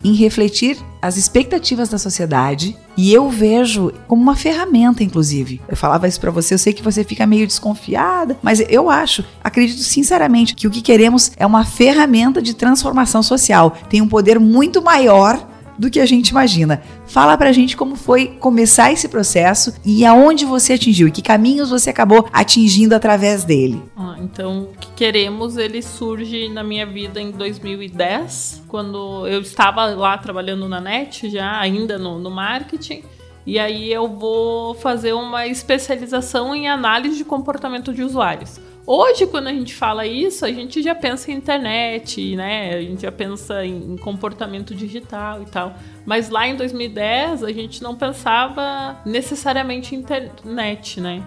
em 0.03 0.13
refletir 0.13 0.77
as 1.01 1.17
expectativas 1.17 1.89
da 1.89 1.97
sociedade 1.97 2.75
e 2.95 3.13
eu 3.13 3.29
vejo 3.29 3.91
como 4.07 4.21
uma 4.21 4.35
ferramenta, 4.35 5.03
inclusive. 5.03 5.61
Eu 5.67 5.77
falava 5.77 6.07
isso 6.07 6.19
para 6.19 6.31
você, 6.31 6.53
eu 6.53 6.57
sei 6.57 6.73
que 6.73 6.83
você 6.83 7.03
fica 7.03 7.25
meio 7.25 7.45
desconfiada, 7.45 8.37
mas 8.41 8.63
eu 8.69 8.89
acho, 8.89 9.23
acredito 9.43 9.81
sinceramente 9.81 10.55
que 10.55 10.67
o 10.67 10.71
que 10.71 10.81
queremos 10.81 11.31
é 11.37 11.45
uma 11.45 11.65
ferramenta 11.65 12.41
de 12.41 12.53
transformação 12.53 13.21
social. 13.21 13.77
Tem 13.89 14.01
um 14.01 14.07
poder 14.07 14.39
muito 14.39 14.81
maior 14.81 15.47
do 15.77 15.89
que 15.89 15.99
a 15.99 16.05
gente 16.05 16.29
imagina. 16.29 16.81
Fala 17.07 17.37
pra 17.37 17.51
gente 17.51 17.75
como 17.75 17.95
foi 17.95 18.27
começar 18.27 18.91
esse 18.91 19.07
processo 19.07 19.73
e 19.83 20.05
aonde 20.05 20.45
você 20.45 20.73
atingiu 20.73 21.07
e 21.07 21.11
que 21.11 21.21
caminhos 21.21 21.69
você 21.69 21.89
acabou 21.89 22.27
atingindo 22.33 22.93
através 22.93 23.43
dele. 23.43 23.81
Ah, 23.95 24.15
então, 24.19 24.63
o 24.63 24.77
que 24.77 24.91
queremos, 24.91 25.57
ele 25.57 25.81
surge 25.81 26.49
na 26.49 26.63
minha 26.63 26.85
vida 26.85 27.21
em 27.21 27.31
2010, 27.31 28.63
quando 28.67 29.25
eu 29.25 29.41
estava 29.41 29.85
lá 29.85 30.17
trabalhando 30.17 30.67
na 30.67 30.81
NET, 30.81 31.29
já 31.29 31.59
ainda 31.59 31.97
no, 31.97 32.19
no 32.19 32.29
marketing. 32.29 33.03
E 33.45 33.57
aí 33.57 33.91
eu 33.91 34.09
vou 34.09 34.73
fazer 34.73 35.13
uma 35.13 35.47
especialização 35.47 36.53
em 36.53 36.67
análise 36.67 37.17
de 37.17 37.23
comportamento 37.23 37.93
de 37.93 38.03
usuários. 38.03 38.59
Hoje, 38.89 39.27
quando 39.27 39.47
a 39.47 39.53
gente 39.53 39.75
fala 39.75 40.07
isso, 40.07 40.45
a 40.45 40.49
gente 40.49 40.81
já 40.81 40.95
pensa 40.95 41.29
em 41.29 41.35
internet, 41.35 42.37
né? 42.37 42.73
A 42.73 42.81
gente 42.81 43.01
já 43.01 43.11
pensa 43.11 43.65
em 43.65 43.97
comportamento 43.97 44.73
digital 44.73 45.41
e 45.41 45.45
tal. 45.45 45.75
Mas 46.05 46.29
lá 46.29 46.47
em 46.47 46.55
2010, 46.55 47.43
a 47.43 47.51
gente 47.51 47.83
não 47.83 47.97
pensava 47.97 48.97
necessariamente 49.05 49.93
em 49.93 49.99
internet, 49.99 51.01
né? 51.01 51.21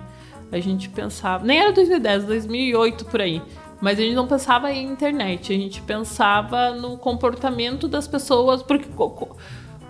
A 0.50 0.58
gente 0.58 0.88
pensava. 0.88 1.44
Nem 1.44 1.60
era 1.60 1.70
2010, 1.70 2.24
2008 2.24 3.04
por 3.04 3.20
aí. 3.20 3.42
Mas 3.78 3.98
a 3.98 4.02
gente 4.02 4.14
não 4.14 4.26
pensava 4.26 4.72
em 4.72 4.86
internet, 4.86 5.52
a 5.52 5.56
gente 5.56 5.82
pensava 5.82 6.70
no 6.70 6.96
comportamento 6.96 7.86
das 7.86 8.08
pessoas, 8.08 8.62
porque 8.62 8.88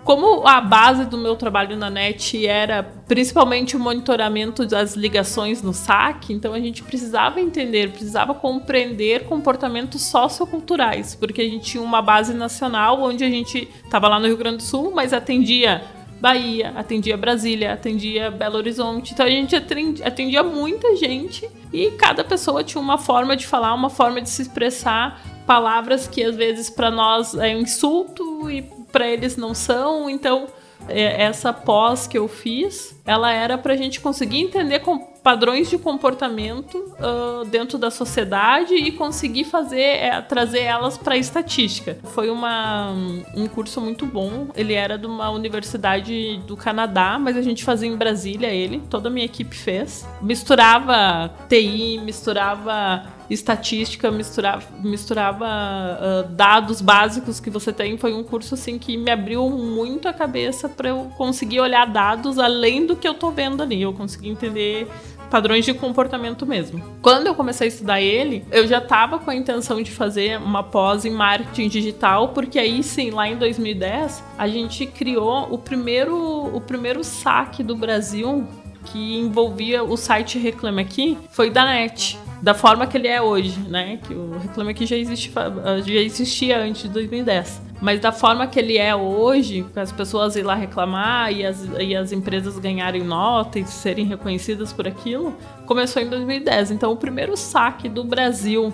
como 0.03 0.47
a 0.47 0.59
base 0.59 1.05
do 1.05 1.17
meu 1.17 1.35
trabalho 1.35 1.77
na 1.77 1.89
NET 1.89 2.45
era 2.45 2.83
principalmente 3.07 3.75
o 3.75 3.79
monitoramento 3.79 4.65
das 4.65 4.95
ligações 4.95 5.61
no 5.61 5.73
saque, 5.73 6.33
então 6.33 6.53
a 6.53 6.59
gente 6.59 6.81
precisava 6.83 7.39
entender, 7.39 7.91
precisava 7.91 8.33
compreender 8.33 9.25
comportamentos 9.25 10.01
socioculturais, 10.01 11.15
porque 11.15 11.41
a 11.41 11.45
gente 11.45 11.71
tinha 11.71 11.83
uma 11.83 12.01
base 12.01 12.33
nacional 12.33 13.01
onde 13.01 13.23
a 13.23 13.29
gente 13.29 13.67
estava 13.83 14.07
lá 14.07 14.19
no 14.19 14.25
Rio 14.25 14.37
Grande 14.37 14.57
do 14.57 14.63
Sul, 14.63 14.91
mas 14.93 15.13
atendia 15.13 15.81
Bahia, 16.21 16.71
atendia 16.75 17.17
Brasília, 17.17 17.73
atendia 17.73 18.29
Belo 18.29 18.55
Horizonte. 18.57 19.11
Então 19.11 19.25
a 19.25 19.29
gente 19.29 19.55
atendia, 19.55 20.43
muita 20.43 20.95
gente 20.95 21.49
e 21.73 21.89
cada 21.91 22.23
pessoa 22.23 22.63
tinha 22.63 22.79
uma 22.79 22.99
forma 22.99 23.35
de 23.35 23.47
falar, 23.47 23.73
uma 23.73 23.89
forma 23.89 24.21
de 24.21 24.29
se 24.29 24.43
expressar, 24.43 25.19
palavras 25.47 26.07
que 26.07 26.23
às 26.23 26.35
vezes 26.35 26.69
para 26.69 26.91
nós 26.91 27.33
é 27.33 27.55
um 27.55 27.61
insulto 27.61 28.51
e 28.51 28.61
para 28.91 29.07
eles 29.07 29.37
não 29.37 29.53
são. 29.53 30.09
Então, 30.09 30.47
é, 30.87 31.23
essa 31.23 31.53
pós 31.53 32.07
que 32.07 32.17
eu 32.17 32.27
fiz, 32.27 32.99
ela 33.05 33.31
era 33.31 33.57
para 33.57 33.73
a 33.73 33.77
gente 33.77 33.99
conseguir 33.99 34.39
entender 34.39 34.81
padrões 35.23 35.69
de 35.69 35.77
comportamento 35.77 36.75
uh, 36.75 37.45
dentro 37.45 37.77
da 37.77 37.91
sociedade 37.91 38.73
e 38.73 38.91
conseguir 38.91 39.43
fazer 39.43 39.81
é, 39.81 40.21
trazer 40.21 40.61
elas 40.61 40.97
para 40.97 41.15
estatística. 41.15 41.97
Foi 42.05 42.29
uma, 42.29 42.91
um 43.35 43.47
curso 43.47 43.79
muito 43.79 44.05
bom. 44.05 44.47
Ele 44.55 44.73
era 44.73 44.97
de 44.97 45.05
uma 45.05 45.29
universidade 45.29 46.37
do 46.47 46.57
Canadá, 46.57 47.19
mas 47.19 47.37
a 47.37 47.41
gente 47.41 47.63
fazia 47.63 47.87
em 47.87 47.95
Brasília 47.95 48.47
ele. 48.47 48.81
Toda 48.89 49.09
a 49.09 49.11
minha 49.11 49.25
equipe 49.25 49.55
fez. 49.55 50.07
Misturava 50.21 51.31
TI, 51.47 51.99
misturava 52.03 53.20
estatística, 53.33 54.11
misturava, 54.11 54.63
misturava 54.83 55.45
uh, 55.45 56.29
dados 56.33 56.81
básicos 56.81 57.39
que 57.39 57.49
você 57.49 57.71
tem. 57.71 57.97
Foi 57.97 58.13
um 58.13 58.23
curso 58.23 58.55
assim 58.55 58.77
que 58.77 58.97
me 58.97 59.09
abriu 59.09 59.49
muito 59.49 60.07
a 60.07 60.13
cabeça 60.13 60.67
para 60.67 60.89
eu 60.89 61.11
conseguir 61.17 61.61
olhar 61.61 61.85
dados 61.85 62.37
além 62.37 62.85
do 62.85 62.95
que 62.95 63.07
eu 63.07 63.13
tô 63.13 63.31
vendo 63.31 63.63
ali. 63.63 63.81
Eu 63.81 63.93
consegui 63.93 64.29
entender 64.29 64.87
padrões 65.29 65.63
de 65.63 65.73
comportamento 65.73 66.45
mesmo. 66.45 66.83
Quando 67.01 67.25
eu 67.27 67.33
comecei 67.33 67.67
a 67.67 67.69
estudar 67.69 68.01
ele, 68.01 68.45
eu 68.51 68.67
já 68.67 68.79
estava 68.79 69.17
com 69.17 69.31
a 69.31 69.35
intenção 69.35 69.81
de 69.81 69.89
fazer 69.89 70.37
uma 70.37 70.61
pós 70.61 71.05
em 71.05 71.11
marketing 71.11 71.69
digital, 71.69 72.29
porque 72.29 72.59
aí 72.59 72.83
sim, 72.83 73.11
lá 73.11 73.29
em 73.29 73.37
2010, 73.37 74.21
a 74.37 74.47
gente 74.49 74.85
criou 74.85 75.47
o 75.49 75.57
primeiro, 75.57 76.17
o 76.53 76.59
primeiro 76.59 77.01
saque 77.01 77.63
do 77.63 77.77
Brasil 77.77 78.45
que 78.85 79.17
envolvia 79.17 79.83
o 79.83 79.95
site 79.95 80.37
Reclame 80.37 80.81
Aqui, 80.81 81.17
foi 81.29 81.49
da 81.49 81.65
NET 81.65 82.17
da 82.41 82.55
forma 82.55 82.87
que 82.87 82.97
ele 82.97 83.07
é 83.07 83.21
hoje, 83.21 83.59
né? 83.69 83.99
Que 84.01 84.13
o 84.13 84.37
Reclame 84.39 84.71
Aqui 84.71 84.85
já, 84.85 84.95
existe, 84.95 85.31
já 85.31 85.99
existia 85.99 86.59
antes 86.59 86.83
de 86.83 86.89
2010. 86.89 87.61
Mas 87.79 87.99
da 87.99 88.11
forma 88.11 88.47
que 88.47 88.59
ele 88.59 88.77
é 88.77 88.95
hoje, 88.95 89.65
as 89.75 89.91
pessoas 89.91 90.35
ir 90.35 90.43
lá 90.43 90.55
reclamar 90.55 91.31
e 91.31 91.45
as, 91.45 91.67
e 91.79 91.95
as 91.95 92.11
empresas 92.11 92.57
ganharem 92.57 93.03
nota 93.03 93.59
e 93.59 93.65
serem 93.65 94.05
reconhecidas 94.05 94.73
por 94.73 94.87
aquilo, 94.87 95.35
começou 95.65 96.01
em 96.01 96.09
2010. 96.09 96.71
Então, 96.71 96.91
o 96.91 96.97
primeiro 96.97 97.37
saque 97.37 97.87
do 97.87 98.03
Brasil 98.03 98.73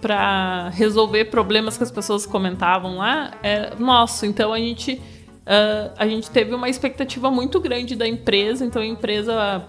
para 0.00 0.70
resolver 0.70 1.26
problemas 1.26 1.76
que 1.76 1.84
as 1.84 1.90
pessoas 1.90 2.26
comentavam 2.26 2.98
lá 2.98 3.32
é 3.42 3.74
nosso. 3.78 4.26
Então, 4.26 4.52
a 4.52 4.58
gente, 4.58 5.00
uh, 5.46 5.92
a 5.96 6.06
gente 6.06 6.30
teve 6.30 6.54
uma 6.54 6.68
expectativa 6.68 7.30
muito 7.30 7.60
grande 7.60 7.94
da 7.96 8.06
empresa. 8.06 8.64
Então, 8.64 8.82
a 8.82 8.86
empresa 8.86 9.68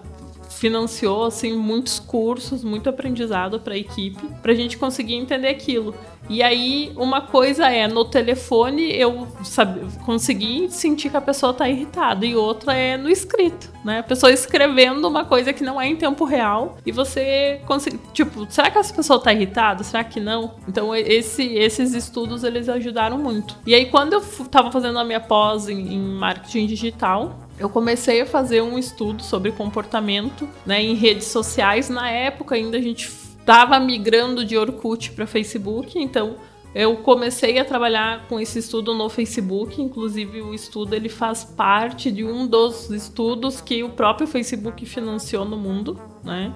financiou 0.60 1.26
assim 1.26 1.58
muitos 1.58 2.00
cursos, 2.00 2.64
muito 2.64 2.90
aprendizado 2.90 3.60
para 3.60 3.74
a 3.74 3.78
equipe, 3.78 4.28
para 4.42 4.52
a 4.52 4.56
gente 4.56 4.78
conseguir 4.78 5.16
entender 5.16 5.48
aquilo. 5.48 5.94
E 6.30 6.42
aí 6.42 6.92
uma 6.96 7.22
coisa 7.22 7.70
é 7.70 7.88
no 7.88 8.06
telefone 8.06 8.96
eu 8.98 9.28
sabe, 9.44 9.82
consegui 10.06 10.70
sentir 10.70 11.10
que 11.10 11.18
a 11.18 11.22
pessoa 11.22 11.52
está 11.52 11.68
irritada 11.68 12.26
e 12.26 12.36
outra 12.36 12.74
é 12.74 12.96
no 12.96 13.10
escrito, 13.10 13.70
né? 13.84 14.00
A 14.00 14.04
pessoa 14.04 14.32
escrevendo 14.32 15.06
uma 15.06 15.26
coisa 15.26 15.52
que 15.52 15.64
não 15.64 15.82
é 15.82 15.88
em 15.88 15.96
tempo 15.96 16.24
real 16.24 16.78
e 16.86 16.92
você 16.92 17.60
consegue, 17.66 18.00
tipo, 18.14 18.48
será 18.50 18.72
que 18.72 18.78
essa 18.78 18.94
pessoa 18.94 19.18
está 19.18 19.34
irritada? 19.34 19.84
Será 19.84 20.04
que 20.04 20.20
não? 20.20 20.56
Então 20.68 20.96
esse, 20.96 21.44
esses 21.44 21.94
estudos 21.94 22.44
eles 22.44 22.70
ajudaram 22.70 23.18
muito. 23.18 23.58
E 23.66 23.76
aí 23.76 23.88
quando 23.88 24.14
eu 24.14 24.20
estava 24.20 24.72
fazendo 24.72 24.98
a 25.00 25.04
minha 25.04 25.20
pós 25.20 25.68
em, 25.68 25.94
em 25.94 26.00
marketing 26.00 26.68
digital, 26.68 27.44
eu 27.64 27.70
comecei 27.70 28.22
a 28.22 28.26
fazer 28.26 28.62
um 28.62 28.78
estudo 28.78 29.24
sobre 29.24 29.52
comportamento 29.52 30.50
né, 30.66 30.82
em 30.82 30.96
redes 30.96 31.28
sociais. 31.28 31.90
Na 31.90 32.10
época, 32.10 32.56
ainda 32.56 32.78
a 32.78 32.82
gente 32.82 33.08
estava 33.08 33.80
migrando 33.80 34.44
de 34.44 34.58
Orkut 34.58 35.12
para 35.12 35.26
Facebook, 35.26 35.98
então 35.98 36.36
eu 36.76 36.98
comecei 36.98 37.58
a 37.60 37.64
trabalhar 37.64 38.28
com 38.28 38.38
esse 38.38 38.60
estudo 38.60 38.94
no 38.94 39.10
Facebook. 39.10 39.82
Inclusive, 39.82 40.42
o 40.42 40.54
estudo 40.54 40.94
ele 40.94 41.08
faz 41.08 41.46
parte 41.46 42.12
de 42.12 42.26
um 42.26 42.46
dos 42.46 42.90
estudos 42.90 43.62
que 43.62 43.82
o 43.82 43.90
próprio 43.90 44.28
Facebook 44.28 44.86
financiou 44.86 45.46
no 45.46 45.56
mundo, 45.56 45.98
né? 46.22 46.54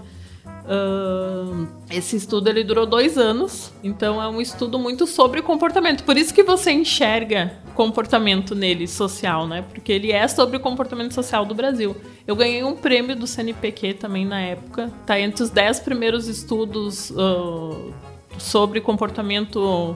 Uh, 0.68 1.66
esse 1.90 2.18
estudo 2.18 2.50
ele 2.50 2.62
durou 2.62 2.86
dois 2.86 3.18
anos, 3.18 3.72
então 3.82 4.22
é 4.22 4.28
um 4.28 4.42
estudo 4.42 4.78
muito 4.78 5.08
sobre 5.08 5.42
comportamento. 5.42 6.04
Por 6.04 6.18
isso 6.18 6.34
que 6.34 6.44
você 6.44 6.72
enxerga 6.72 7.54
comportamento 7.74 8.54
nele 8.54 8.86
social, 8.86 9.48
né? 9.48 9.62
Porque 9.62 9.94
ele 9.94 10.12
é 10.12 10.28
sobre 10.28 10.58
o 10.58 10.60
comportamento 10.60 11.14
social 11.14 11.46
do 11.46 11.56
Brasil. 11.56 11.96
Eu 12.26 12.36
ganhei 12.36 12.64
um 12.66 12.76
prêmio 12.76 13.16
do 13.16 13.26
CNPq 13.26 13.94
também 13.94 14.26
na 14.26 14.42
época. 14.42 14.92
Tá 15.06 15.18
entre 15.18 15.42
os 15.42 15.50
dez 15.50 15.80
primeiros 15.80 16.28
estudos 16.28 17.12
uh, 17.12 17.94
sobre 18.38 18.82
comportamento 18.82 19.96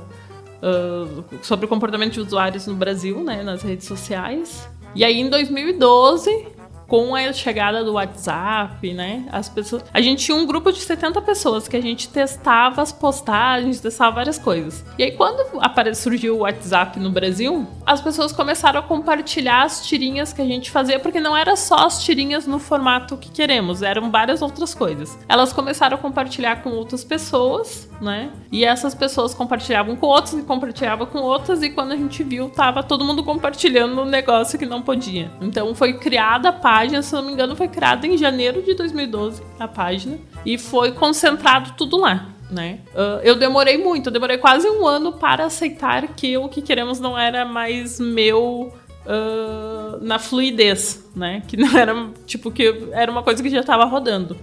uh, 0.61 1.25
sobre 1.41 1.67
comportamento 1.67 2.13
de 2.13 2.21
usuários 2.21 2.65
no 2.65 2.75
Brasil, 2.75 3.21
né? 3.21 3.43
Nas 3.43 3.61
redes 3.61 3.87
sociais. 3.87 4.69
E 4.95 5.03
aí 5.03 5.19
em 5.19 5.29
2012 5.29 6.60
com 6.91 7.15
a 7.15 7.31
chegada 7.31 7.85
do 7.85 7.93
WhatsApp, 7.93 8.93
né? 8.93 9.23
As 9.31 9.47
pessoas, 9.47 9.85
a 9.93 10.01
gente 10.01 10.25
tinha 10.25 10.35
um 10.35 10.45
grupo 10.45 10.73
de 10.73 10.81
70 10.81 11.21
pessoas 11.21 11.65
que 11.65 11.77
a 11.77 11.81
gente 11.81 12.09
testava 12.09 12.81
as 12.81 12.91
postagens, 12.91 13.79
testava 13.79 14.17
várias 14.17 14.37
coisas. 14.37 14.83
E 14.99 15.03
aí 15.03 15.11
quando 15.13 15.41
apareceu, 15.61 16.11
surgiu 16.11 16.35
o 16.35 16.39
WhatsApp 16.39 16.99
no 16.99 17.09
Brasil, 17.09 17.65
as 17.85 18.01
pessoas 18.01 18.33
começaram 18.33 18.81
a 18.81 18.83
compartilhar 18.83 19.63
as 19.63 19.87
tirinhas 19.87 20.33
que 20.33 20.41
a 20.41 20.45
gente 20.45 20.69
fazia, 20.69 20.99
porque 20.99 21.21
não 21.21 21.37
era 21.37 21.55
só 21.55 21.85
as 21.85 22.03
tirinhas 22.03 22.45
no 22.45 22.59
formato 22.59 23.15
que 23.15 23.31
queremos, 23.31 23.81
eram 23.81 24.11
várias 24.11 24.41
outras 24.41 24.73
coisas. 24.73 25.17
Elas 25.29 25.53
começaram 25.53 25.95
a 25.95 25.97
compartilhar 25.97 26.57
com 26.57 26.71
outras 26.71 27.05
pessoas, 27.05 27.89
né? 28.01 28.31
E 28.51 28.65
essas 28.65 28.93
pessoas 28.93 29.33
compartilhavam 29.33 29.95
com 29.95 30.07
outras 30.07 30.33
e 30.33 30.43
compartilhavam 30.43 31.07
com 31.07 31.19
outras 31.19 31.63
e 31.63 31.69
quando 31.69 31.93
a 31.93 31.95
gente 31.95 32.21
viu, 32.21 32.49
tava 32.49 32.83
todo 32.83 33.05
mundo 33.05 33.23
compartilhando 33.23 34.01
um 34.01 34.05
negócio 34.05 34.59
que 34.59 34.65
não 34.65 34.81
podia. 34.81 35.31
Então 35.39 35.73
foi 35.73 35.93
criada 35.93 36.49
a 36.49 36.51
página 36.51 36.80
página, 36.81 37.01
se 37.01 37.13
não 37.13 37.23
me 37.23 37.31
engano, 37.31 37.55
foi 37.55 37.67
criada 37.67 38.07
em 38.07 38.17
janeiro 38.17 38.61
de 38.63 38.73
2012, 38.73 39.43
a 39.59 39.67
página, 39.67 40.17
e 40.43 40.57
foi 40.57 40.91
concentrado 40.91 41.73
tudo 41.77 41.97
lá. 41.97 42.29
Né? 42.49 42.79
Uh, 42.93 43.21
eu 43.23 43.35
demorei 43.35 43.77
muito, 43.77 44.07
eu 44.07 44.11
demorei 44.11 44.37
quase 44.37 44.67
um 44.67 44.85
ano 44.85 45.13
para 45.13 45.45
aceitar 45.45 46.07
que 46.09 46.37
o 46.37 46.49
que 46.49 46.61
queremos 46.61 46.99
não 46.99 47.17
era 47.17 47.45
mais 47.45 47.99
meu 47.99 48.73
uh, 49.05 50.03
na 50.03 50.19
fluidez, 50.19 51.09
né? 51.15 51.43
Que 51.47 51.55
não 51.55 51.77
era 51.77 52.09
tipo 52.25 52.51
que 52.51 52.89
era 52.91 53.09
uma 53.09 53.23
coisa 53.23 53.41
que 53.41 53.49
já 53.49 53.61
estava 53.61 53.85
rodando. 53.85 54.35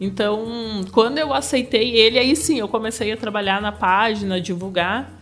Então, 0.00 0.80
quando 0.92 1.18
eu 1.18 1.34
aceitei 1.34 1.94
ele, 1.94 2.18
aí 2.18 2.34
sim 2.34 2.58
eu 2.58 2.68
comecei 2.68 3.12
a 3.12 3.16
trabalhar 3.16 3.60
na 3.60 3.72
página, 3.72 4.40
divulgar 4.40 5.19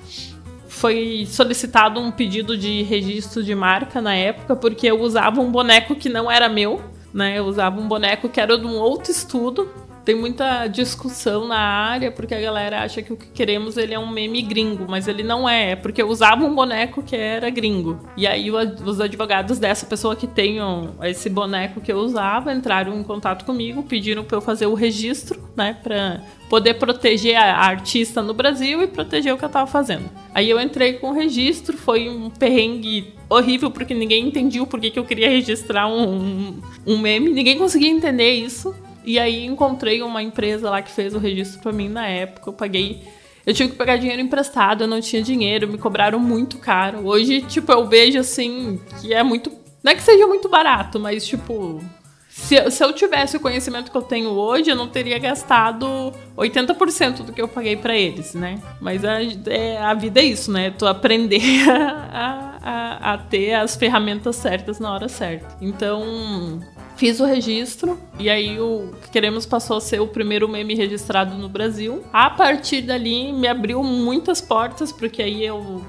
foi 0.79 1.27
solicitado 1.29 2.01
um 2.01 2.11
pedido 2.11 2.57
de 2.57 2.83
registro 2.83 3.43
de 3.43 3.55
marca 3.55 4.01
na 4.01 4.15
época, 4.15 4.55
porque 4.55 4.87
eu 4.87 5.01
usava 5.01 5.41
um 5.41 5.51
boneco 5.51 5.97
que 5.97 6.09
não 6.09 6.31
era 6.31 6.49
meu, 6.49 6.81
né? 7.13 7.39
Eu 7.39 7.47
usava 7.47 7.81
um 7.81 7.89
boneco 7.89 8.29
que 8.29 8.41
era 8.41 8.57
de 8.57 8.65
um 8.65 8.77
outro 8.77 9.11
estudo 9.11 9.69
tem 10.09 10.15
muita 10.15 10.67
discussão 10.69 11.47
na 11.47 11.59
área, 11.59 12.11
porque 12.11 12.35
a 12.35 12.41
galera 12.41 12.81
acha 12.81 13.03
que 13.03 13.13
o 13.13 13.17
que 13.17 13.27
queremos 13.27 13.77
ele 13.77 13.93
é 13.93 13.99
um 13.99 14.11
meme 14.11 14.41
gringo, 14.41 14.87
mas 14.89 15.07
ele 15.07 15.23
não 15.23 15.47
é, 15.47 15.73
é 15.73 15.77
porque 15.77 16.01
eu 16.01 16.09
usava 16.09 16.47
um 16.47 16.55
boneco 16.55 17.03
que 17.03 17.15
era 17.15 17.51
gringo. 17.51 18.01
E 18.17 18.27
aí 18.27 18.51
os 18.51 19.03
advogados 19.03 19.59
dessa 19.59 19.85
pessoa 19.85 20.17
que 20.17 20.27
tem 20.27 20.57
esse 21.03 21.29
boneco 21.29 21.83
que 21.83 21.93
eu 21.93 21.99
usava 21.99 22.55
entraram 22.55 22.99
em 22.99 23.03
contato 23.03 23.45
comigo, 23.45 23.83
pediram 23.83 24.25
para 24.25 24.39
eu 24.39 24.41
fazer 24.41 24.65
o 24.65 24.73
registro, 24.73 25.39
né, 25.55 25.77
para 25.83 26.23
poder 26.49 26.73
proteger 26.79 27.37
a 27.37 27.59
artista 27.59 28.23
no 28.23 28.33
Brasil 28.33 28.83
e 28.83 28.87
proteger 28.87 29.35
o 29.35 29.37
que 29.37 29.45
eu 29.45 29.51
tava 29.51 29.71
fazendo. 29.71 30.09
Aí 30.35 30.49
eu 30.49 30.59
entrei 30.59 30.95
com 30.95 31.11
o 31.11 31.13
registro, 31.13 31.77
foi 31.77 32.09
um 32.09 32.31
perrengue 32.31 33.13
horrível, 33.29 33.71
porque 33.71 33.93
ninguém 33.93 34.29
entendia 34.29 34.63
o 34.63 34.67
porquê 34.67 34.91
que 34.91 34.99
eu 34.99 35.05
queria 35.05 35.29
registrar 35.29 35.87
um, 35.87 36.63
um 36.87 36.97
meme, 36.97 37.29
ninguém 37.29 37.59
conseguia 37.59 37.91
entender 37.91 38.33
isso. 38.33 38.75
E 39.09 39.19
aí 39.19 39.47
encontrei 39.47 40.03
uma 40.03 40.23
empresa 40.23 40.69
lá 40.69 40.83
que 40.83 40.91
fez 40.91 41.15
o 41.15 41.19
registro 41.19 41.61
para 41.61 41.73
mim 41.73 41.89
na 41.89 42.07
época. 42.07 42.51
Eu 42.51 42.53
paguei. 42.53 43.03
Eu 43.47 43.55
tive 43.55 43.71
que 43.71 43.77
pegar 43.77 43.97
dinheiro 43.97 44.21
emprestado, 44.21 44.85
eu 44.85 44.87
não 44.87 45.01
tinha 45.01 45.23
dinheiro, 45.23 45.67
me 45.67 45.79
cobraram 45.79 46.21
muito 46.21 46.59
caro. 46.59 47.07
Hoje, 47.07 47.41
tipo, 47.41 47.73
eu 47.73 47.87
vejo 47.87 48.19
assim 48.19 48.79
que 49.01 49.15
é 49.15 49.23
muito. 49.23 49.51
Não 49.83 49.93
é 49.93 49.95
que 49.95 50.03
seja 50.03 50.27
muito 50.27 50.47
barato, 50.51 51.01
mas 51.01 51.27
tipo. 51.27 51.83
Se, 52.29 52.71
se 52.71 52.85
eu 52.85 52.93
tivesse 52.93 53.39
o 53.39 53.41
conhecimento 53.41 53.91
que 53.91 53.97
eu 53.97 54.03
tenho 54.03 54.29
hoje, 54.29 54.69
eu 54.69 54.77
não 54.77 54.89
teria 54.89 55.19
gastado 55.19 56.13
80% 56.37 57.25
do 57.25 57.33
que 57.33 57.41
eu 57.41 57.49
paguei 57.49 57.77
para 57.77 57.97
eles, 57.97 58.35
né? 58.35 58.63
Mas 58.79 59.07
a, 59.07 59.21
é, 59.47 59.79
a 59.79 59.95
vida 59.95 60.21
é 60.21 60.25
isso, 60.25 60.53
né? 60.53 60.71
Tu 60.71 60.87
aprender 60.87 61.41
a, 62.13 62.59
a, 62.63 63.15
a 63.15 63.19
ter 63.19 63.55
as 63.55 63.75
ferramentas 63.75 64.37
certas 64.37 64.79
na 64.79 64.93
hora 64.93 65.09
certa. 65.09 65.57
Então, 65.63 66.61
Fiz 66.99 67.21
o 67.21 67.25
registro 67.25 67.97
e 68.19 68.29
aí 68.29 68.61
o 68.61 68.93
Queremos 69.13 69.47
passou 69.47 69.77
a 69.77 69.81
ser 69.81 70.01
o 70.01 70.09
primeiro 70.09 70.49
meme 70.49 70.75
registrado 70.75 71.39
no 71.39 71.49
Brasil. 71.49 72.03
A 72.13 72.29
partir 72.29 72.83
dali 72.83 73.33
me 73.33 73.47
abriu 73.47 73.85
muitas 73.85 74.41
portas, 74.41 74.91
porque 74.91 75.23
aí 75.23 75.47
eu 75.47 75.81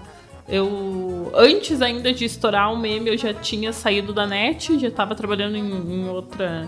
eu 0.48 1.32
antes 1.34 1.82
ainda 1.82 2.14
de 2.14 2.26
estourar 2.26 2.72
o 2.72 2.78
meme 2.78 3.10
eu 3.10 3.18
já 3.18 3.34
tinha 3.34 3.74
saído 3.74 4.14
da 4.14 4.28
net, 4.28 4.78
já 4.78 4.88
estava 4.88 5.16
trabalhando 5.16 5.56
em, 5.56 5.68
em 5.68 6.08
outra 6.08 6.68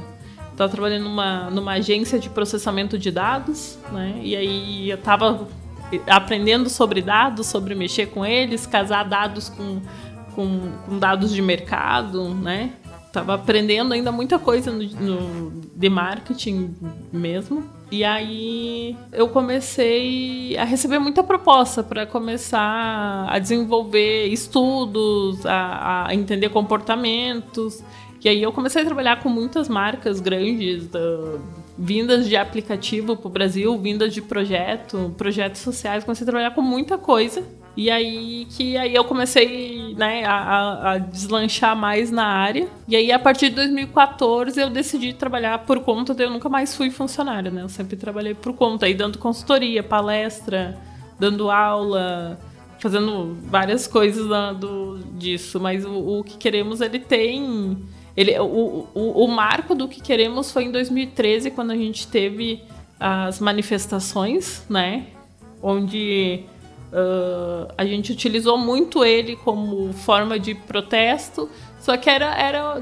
estava 0.51 0.69
trabalhando 0.69 1.04
numa, 1.04 1.49
numa 1.51 1.73
agência 1.73 2.17
de 2.17 2.27
processamento 2.27 2.97
de 2.97 3.12
dados, 3.12 3.77
né? 3.91 4.19
E 4.23 4.36
aí 4.36 4.89
eu 4.89 4.97
estava 4.97 5.47
aprendendo 6.08 6.67
sobre 6.67 6.99
dados, 6.99 7.45
sobre 7.45 7.75
mexer 7.75 8.08
com 8.08 8.25
eles, 8.25 8.65
casar 8.65 9.04
dados 9.04 9.49
com, 9.49 9.80
com, 10.34 10.71
com 10.86 10.97
dados 10.97 11.32
de 11.32 11.43
mercado, 11.43 12.27
né? 12.34 12.73
Tava 13.12 13.34
aprendendo 13.34 13.93
ainda 13.93 14.12
muita 14.12 14.39
coisa 14.39 14.71
no, 14.71 14.84
no, 14.84 15.52
de 15.76 15.89
marketing 15.89 16.76
mesmo. 17.12 17.63
E 17.91 18.06
aí 18.06 18.95
eu 19.12 19.28
comecei 19.28 20.56
a 20.58 20.63
receber 20.63 20.97
muita 20.97 21.21
proposta 21.21 21.84
para 21.84 22.06
começar 22.06 23.28
a 23.30 23.38
desenvolver 23.38 24.28
estudos, 24.28 25.45
a, 25.45 26.08
a, 26.08 26.15
entender 26.15 26.50
comportamentos. 26.50 27.84
E 28.24 28.30
aí 28.30 28.41
eu 28.41 28.54
comecei 28.54 28.82
a 28.82 28.86
trabalhar 28.86 29.21
com 29.21 29.28
muitas 29.28 29.67
marcas 29.67 30.21
grandes, 30.21 30.88
da, 30.88 31.00
vindas 31.78 32.30
de 32.30 32.38
aplicativo 32.38 33.17
para 33.17 33.28
o 33.28 33.32
Brasil, 33.32 33.78
vindas 33.78 34.13
de 34.13 34.21
projeto, 34.21 35.13
projetos 35.17 35.60
sociais. 35.60 36.06
Comecei 36.06 36.24
a 36.24 36.30
trabalhar 36.30 36.52
com 36.52 36.62
muita 36.62 36.97
coisa. 36.97 37.43
E 37.75 37.89
aí 37.89 38.45
que 38.49 38.77
aí 38.77 38.93
eu 38.93 39.03
comecei 39.05 39.95
né, 39.95 40.25
a, 40.25 40.91
a, 40.91 40.97
deslanchar 40.97 41.75
mais 41.75 42.12
na 42.12 42.25
área. 42.25 42.67
E 42.88 42.95
aí, 42.95 43.12
a 43.12 43.19
partir 43.19 43.49
de 43.49 43.55
2014, 43.55 44.60
eu 44.60 44.69
decidi 44.69 45.13
trabalhar 45.13 45.60
por 45.60 45.79
conta, 45.79 46.13
eu 46.21 46.29
nunca 46.29 46.49
mais 46.49 46.75
fui 46.75 46.89
funcionária, 46.89 47.49
né? 47.49 47.62
Eu 47.62 47.69
sempre 47.69 47.95
trabalhei 47.95 48.34
por 48.34 48.53
conta, 48.53 48.86
aí 48.86 48.93
dando 48.93 49.17
consultoria, 49.17 49.81
palestra, 49.81 50.77
dando 51.17 51.49
aula, 51.49 52.38
fazendo 52.79 53.38
várias 53.43 53.88
coisas 53.88 54.27
do, 54.57 54.99
disso. 55.17 55.60
Mas 55.60 55.86
o, 55.86 56.19
o 56.19 56.23
que 56.23 56.38
queremos, 56.38 56.81
ele 56.81 56.99
tem. 56.99 57.77
Ele, 58.17 58.38
o, 58.39 58.88
o, 58.93 59.23
o 59.23 59.27
marco 59.29 59.73
do 59.73 59.88
que 59.88 60.01
queremos 60.01 60.51
foi 60.51 60.65
em 60.65 60.71
2013, 60.71 61.51
quando 61.51 61.71
a 61.71 61.75
gente 61.75 62.05
teve 62.07 62.63
as 62.99 63.39
manifestações, 63.39 64.65
né? 64.69 65.07
Onde 65.63 66.43
Uh, 66.91 67.71
a 67.77 67.86
gente 67.86 68.12
utilizou 68.12 68.58
muito 68.58 69.06
ele 69.06 69.38
como 69.38 69.93
forma 69.93 70.38
de 70.38 70.54
protesto, 70.54 71.49
só 71.80 71.95
que 71.95 72.10
era, 72.10 72.36
era. 72.38 72.82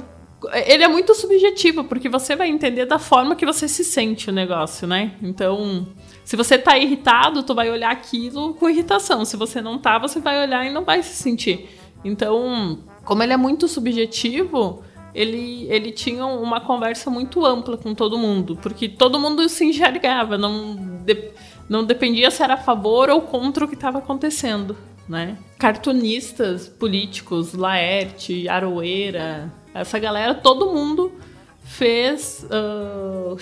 Ele 0.65 0.83
é 0.83 0.87
muito 0.87 1.13
subjetivo, 1.13 1.83
porque 1.83 2.09
você 2.09 2.35
vai 2.35 2.49
entender 2.49 2.85
da 2.85 2.97
forma 2.97 3.35
que 3.35 3.45
você 3.45 3.67
se 3.67 3.83
sente 3.83 4.29
o 4.29 4.33
negócio, 4.33 4.87
né? 4.87 5.13
Então, 5.21 5.87
se 6.23 6.35
você 6.35 6.57
tá 6.57 6.77
irritado, 6.77 7.43
tu 7.43 7.53
vai 7.53 7.69
olhar 7.69 7.91
aquilo 7.91 8.53
com 8.55 8.69
irritação. 8.69 9.25
Se 9.25 9.37
você 9.37 9.61
não 9.61 9.77
tá, 9.77 9.99
você 9.99 10.19
vai 10.19 10.41
olhar 10.41 10.65
e 10.65 10.71
não 10.71 10.83
vai 10.83 11.03
se 11.03 11.15
sentir. 11.15 11.69
Então, 12.03 12.79
como 13.03 13.21
ele 13.21 13.33
é 13.33 13.37
muito 13.37 13.67
subjetivo, 13.67 14.81
ele, 15.13 15.67
ele 15.69 15.91
tinha 15.91 16.25
uma 16.25 16.61
conversa 16.61 17.09
muito 17.09 17.45
ampla 17.45 17.77
com 17.77 17.93
todo 17.93 18.17
mundo, 18.17 18.57
porque 18.61 18.87
todo 18.87 19.19
mundo 19.19 19.47
se 19.49 19.65
enxergava, 19.65 20.37
não. 20.37 20.75
De 21.03 21.31
não 21.69 21.85
dependia 21.85 22.31
se 22.31 22.41
era 22.41 22.55
a 22.55 22.57
favor 22.57 23.09
ou 23.09 23.21
contra 23.21 23.63
o 23.63 23.67
que 23.67 23.75
estava 23.75 23.99
acontecendo, 23.99 24.75
né? 25.07 25.37
Cartunistas 25.57 26.67
políticos, 26.67 27.53
Laerte, 27.53 28.49
Aroeira, 28.49 29.53
essa 29.73 29.99
galera, 29.99 30.33
todo 30.33 30.73
mundo 30.73 31.13
fez 31.63 32.45
uh, 32.45 33.37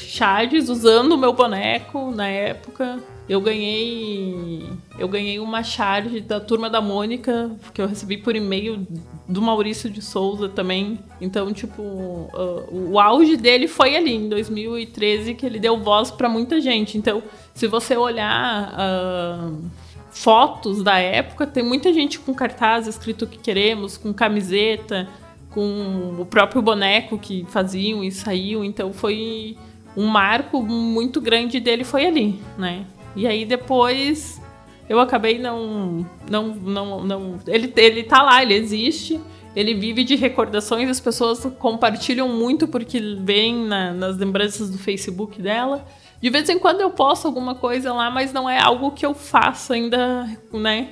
usando 0.69 1.13
o 1.13 1.17
meu 1.17 1.31
boneco 1.31 2.11
na 2.11 2.27
época. 2.27 2.99
Eu 3.29 3.41
ganhei 3.41 4.63
eu 4.97 5.07
ganhei 5.07 5.39
uma 5.39 5.61
charge 5.61 6.21
da 6.21 6.39
turma 6.39 6.69
da 6.69 6.81
Mônica 6.81 7.51
que 7.73 7.81
eu 7.81 7.87
recebi 7.87 8.17
por 8.17 8.35
e-mail 8.35 8.87
do 9.27 9.41
Maurício 9.41 9.89
de 9.89 10.01
Souza 10.01 10.49
também. 10.49 10.97
Então, 11.21 11.53
tipo, 11.53 11.81
uh, 11.81 12.67
o 12.71 12.99
auge 12.99 13.37
dele 13.37 13.67
foi 13.67 13.95
ali 13.95 14.15
em 14.15 14.29
2013 14.29 15.35
que 15.35 15.45
ele 15.45 15.59
deu 15.59 15.77
voz 15.77 16.09
para 16.09 16.27
muita 16.29 16.59
gente. 16.61 16.97
Então, 16.97 17.21
se 17.53 17.67
você 17.67 17.95
olhar 17.95 18.73
uh, 18.73 19.61
fotos 20.09 20.81
da 20.81 20.97
época, 20.97 21.45
tem 21.45 21.63
muita 21.63 21.93
gente 21.93 22.17
com 22.17 22.33
cartaz 22.33 22.87
escrito 22.87 23.25
o 23.25 23.27
que 23.27 23.37
queremos, 23.37 23.97
com 23.97 24.13
camiseta, 24.13 25.07
com 25.51 26.15
o 26.17 26.25
próprio 26.25 26.61
boneco 26.61 27.19
que 27.19 27.45
faziam 27.49 28.03
e 28.03 28.11
saíam. 28.11 28.63
Então, 28.63 28.93
foi 28.93 29.57
um 29.95 30.07
marco 30.07 30.63
muito 30.63 31.19
grande 31.19 31.59
dele 31.59 31.83
foi 31.83 32.05
ali, 32.05 32.39
né? 32.57 32.85
E 33.17 33.25
aí 33.25 33.45
depois 33.45 34.39
eu 34.87 34.99
acabei 34.99 35.39
não 35.39 36.05
não 36.29 36.55
não 36.55 37.03
não 37.03 37.39
ele 37.47 37.73
ele 37.75 38.03
tá 38.03 38.21
lá, 38.21 38.41
ele 38.41 38.53
existe. 38.53 39.19
Ele 39.55 39.73
vive 39.73 40.03
de 40.03 40.15
recordações, 40.15 40.87
as 40.87 40.99
pessoas 40.99 41.43
compartilham 41.57 42.29
muito 42.29 42.67
porque 42.67 42.99
vem 42.99 43.65
na, 43.65 43.91
nas 43.91 44.15
lembranças 44.15 44.69
do 44.69 44.77
Facebook 44.77 45.41
dela. 45.41 45.83
De 46.21 46.29
vez 46.29 46.47
em 46.47 46.59
quando 46.59 46.81
eu 46.81 46.91
posto 46.91 47.25
alguma 47.25 47.55
coisa 47.55 47.91
lá, 47.91 48.11
mas 48.11 48.31
não 48.31 48.47
é 48.47 48.59
algo 48.59 48.91
que 48.91 49.03
eu 49.03 49.15
faço 49.15 49.73
ainda, 49.73 50.29
né? 50.53 50.89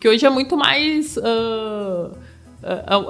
Que 0.00 0.08
hoje 0.08 0.26
é 0.26 0.30
muito 0.30 0.56
mais. 0.56 1.16
Uh, 1.16 2.16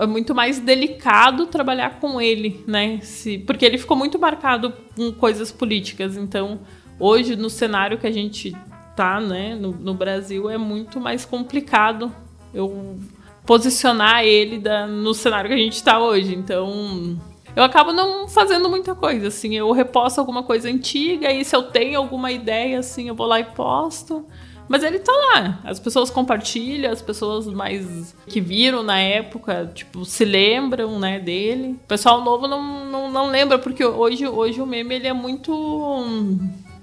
é 0.00 0.06
muito 0.06 0.34
mais 0.34 0.58
delicado 0.58 1.46
trabalhar 1.46 1.98
com 2.00 2.20
ele, 2.20 2.62
né? 2.66 3.00
Se, 3.00 3.38
porque 3.38 3.64
ele 3.64 3.78
ficou 3.78 3.96
muito 3.96 4.18
marcado 4.18 4.74
com 4.94 5.10
coisas 5.10 5.50
políticas. 5.50 6.18
Então, 6.18 6.60
hoje, 6.98 7.36
no 7.36 7.50
cenário 7.50 7.98
que 7.98 8.06
a 8.06 8.12
gente 8.12 8.56
tá, 8.96 9.20
né, 9.20 9.54
no, 9.54 9.72
no 9.72 9.94
Brasil, 9.94 10.50
é 10.50 10.58
muito 10.58 11.00
mais 11.00 11.24
complicado 11.24 12.12
eu 12.52 12.98
posicionar 13.46 14.24
ele 14.24 14.58
da, 14.58 14.86
no 14.86 15.14
cenário 15.14 15.48
que 15.48 15.54
a 15.54 15.58
gente 15.58 15.74
está 15.74 15.98
hoje. 15.98 16.34
Então, 16.34 17.18
eu 17.56 17.62
acabo 17.62 17.92
não 17.92 18.28
fazendo 18.28 18.68
muita 18.68 18.94
coisa, 18.94 19.28
assim. 19.28 19.54
Eu 19.56 19.72
reposto 19.72 20.20
alguma 20.20 20.42
coisa 20.42 20.68
antiga 20.68 21.32
e 21.32 21.44
se 21.44 21.56
eu 21.56 21.62
tenho 21.62 21.98
alguma 21.98 22.30
ideia, 22.30 22.78
assim, 22.78 23.08
eu 23.08 23.14
vou 23.14 23.26
lá 23.26 23.40
e 23.40 23.44
posto. 23.44 24.26
Mas 24.68 24.82
ele 24.82 24.98
tá 24.98 25.12
lá. 25.12 25.60
As 25.64 25.80
pessoas 25.80 26.10
compartilham, 26.10 26.92
as 26.92 27.00
pessoas 27.00 27.46
mais 27.46 28.14
que 28.26 28.40
viram 28.40 28.82
na 28.82 29.00
época, 29.00 29.70
tipo, 29.74 30.04
se 30.04 30.26
lembram, 30.26 30.98
né, 30.98 31.18
dele. 31.18 31.70
O 31.72 31.88
pessoal 31.88 32.22
novo 32.22 32.46
não, 32.46 32.84
não, 32.84 33.10
não 33.10 33.26
lembra, 33.28 33.58
porque 33.58 33.84
hoje, 33.84 34.28
hoje 34.28 34.60
o 34.60 34.66
meme, 34.66 34.96
ele 34.96 35.06
é 35.06 35.12
muito... 35.14 35.52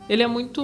Ele 0.07 0.23
é 0.23 0.27
muito 0.27 0.61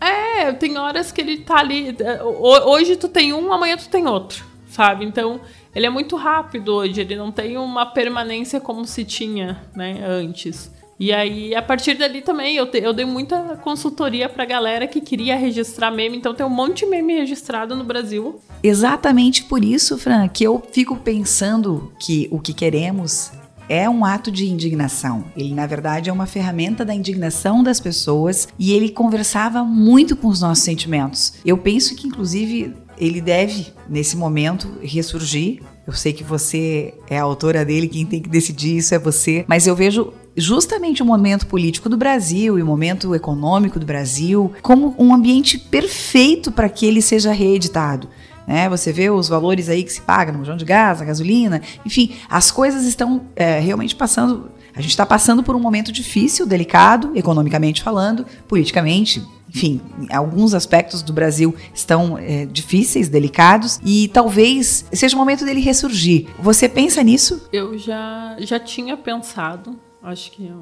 é, 0.00 0.52
tem 0.52 0.76
horas 0.76 1.10
que 1.10 1.20
ele 1.20 1.38
tá 1.38 1.58
ali. 1.58 1.96
É, 1.98 2.22
hoje 2.22 2.96
tu 2.96 3.08
tem 3.08 3.32
um, 3.32 3.52
amanhã 3.52 3.76
tu 3.76 3.88
tem 3.88 4.06
outro, 4.06 4.44
sabe? 4.68 5.04
Então, 5.04 5.40
ele 5.74 5.86
é 5.86 5.90
muito 5.90 6.16
rápido 6.16 6.74
hoje, 6.74 7.00
ele 7.00 7.16
não 7.16 7.32
tem 7.32 7.56
uma 7.56 7.86
permanência 7.86 8.60
como 8.60 8.84
se 8.84 9.04
tinha, 9.04 9.62
né, 9.74 10.00
antes. 10.06 10.74
E 10.98 11.12
aí, 11.12 11.54
a 11.54 11.60
partir 11.60 11.94
dali 11.94 12.22
também, 12.22 12.56
eu, 12.56 12.66
te, 12.66 12.78
eu 12.78 12.94
dei 12.94 13.04
muita 13.04 13.58
consultoria 13.62 14.30
pra 14.30 14.46
galera 14.46 14.86
que 14.86 15.00
queria 15.00 15.36
registrar 15.36 15.90
meme, 15.90 16.16
então 16.16 16.34
tem 16.34 16.46
um 16.46 16.50
monte 16.50 16.84
de 16.84 16.86
meme 16.86 17.18
registrado 17.18 17.76
no 17.76 17.84
Brasil. 17.84 18.40
Exatamente 18.62 19.44
por 19.44 19.62
isso, 19.62 19.98
Fran, 19.98 20.26
que 20.28 20.44
eu 20.44 20.62
fico 20.72 20.96
pensando 20.96 21.92
que 21.98 22.26
o 22.30 22.40
que 22.40 22.54
queremos 22.54 23.30
é 23.68 23.88
um 23.88 24.04
ato 24.04 24.30
de 24.30 24.46
indignação. 24.46 25.24
Ele, 25.36 25.54
na 25.54 25.66
verdade, 25.66 26.10
é 26.10 26.12
uma 26.12 26.26
ferramenta 26.26 26.84
da 26.84 26.94
indignação 26.94 27.62
das 27.62 27.80
pessoas 27.80 28.48
e 28.58 28.72
ele 28.72 28.90
conversava 28.90 29.64
muito 29.64 30.16
com 30.16 30.28
os 30.28 30.40
nossos 30.40 30.64
sentimentos. 30.64 31.34
Eu 31.44 31.58
penso 31.58 31.94
que, 31.94 32.06
inclusive, 32.06 32.74
ele 32.98 33.20
deve, 33.20 33.68
nesse 33.88 34.16
momento, 34.16 34.78
ressurgir. 34.82 35.62
Eu 35.86 35.92
sei 35.92 36.12
que 36.12 36.24
você 36.24 36.94
é 37.08 37.18
a 37.18 37.22
autora 37.22 37.64
dele, 37.64 37.88
quem 37.88 38.04
tem 38.04 38.20
que 38.20 38.28
decidir 38.28 38.76
isso 38.76 38.94
é 38.94 38.98
você, 38.98 39.44
mas 39.46 39.66
eu 39.66 39.76
vejo 39.76 40.12
justamente 40.36 41.02
o 41.02 41.06
momento 41.06 41.46
político 41.46 41.88
do 41.88 41.96
Brasil 41.96 42.58
e 42.58 42.62
o 42.62 42.66
momento 42.66 43.14
econômico 43.14 43.78
do 43.78 43.86
Brasil 43.86 44.52
como 44.62 44.94
um 44.98 45.14
ambiente 45.14 45.58
perfeito 45.58 46.52
para 46.52 46.68
que 46.68 46.84
ele 46.84 47.00
seja 47.00 47.32
reeditado. 47.32 48.08
Né? 48.46 48.68
Você 48.68 48.92
vê 48.92 49.10
os 49.10 49.28
valores 49.28 49.68
aí 49.68 49.82
que 49.82 49.92
se 49.92 50.00
paga 50.00 50.30
no 50.30 50.38
bujão 50.38 50.56
de 50.56 50.64
gás, 50.64 51.02
a 51.02 51.04
gasolina, 51.04 51.60
enfim, 51.84 52.14
as 52.28 52.50
coisas 52.50 52.84
estão 52.84 53.22
é, 53.34 53.58
realmente 53.58 53.96
passando. 53.96 54.50
A 54.74 54.80
gente 54.80 54.90
está 54.90 55.06
passando 55.06 55.42
por 55.42 55.56
um 55.56 55.60
momento 55.60 55.90
difícil, 55.90 56.46
delicado, 56.46 57.12
economicamente 57.14 57.82
falando, 57.82 58.26
politicamente, 58.46 59.26
enfim, 59.48 59.80
alguns 60.10 60.52
aspectos 60.52 61.02
do 61.02 61.14
Brasil 61.14 61.54
estão 61.74 62.18
é, 62.18 62.44
difíceis, 62.44 63.08
delicados, 63.08 63.80
e 63.82 64.08
talvez 64.08 64.84
seja 64.92 65.16
o 65.16 65.18
momento 65.18 65.46
dele 65.46 65.60
ressurgir. 65.60 66.26
Você 66.38 66.68
pensa 66.68 67.02
nisso? 67.02 67.48
Eu 67.50 67.78
já, 67.78 68.36
já 68.40 68.60
tinha 68.60 68.98
pensado, 68.98 69.80
acho 70.02 70.30
que 70.30 70.52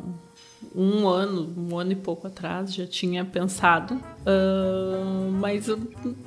um 0.74 1.09
ano, 1.09 1.53
um 1.57 1.79
ano 1.79 1.92
e 1.92 1.96
pouco 1.96 2.27
atrás, 2.27 2.74
já 2.74 2.87
tinha 2.87 3.24
pensado. 3.24 3.94
Uh, 3.94 5.31
mas 5.33 5.68
eu 5.68 5.79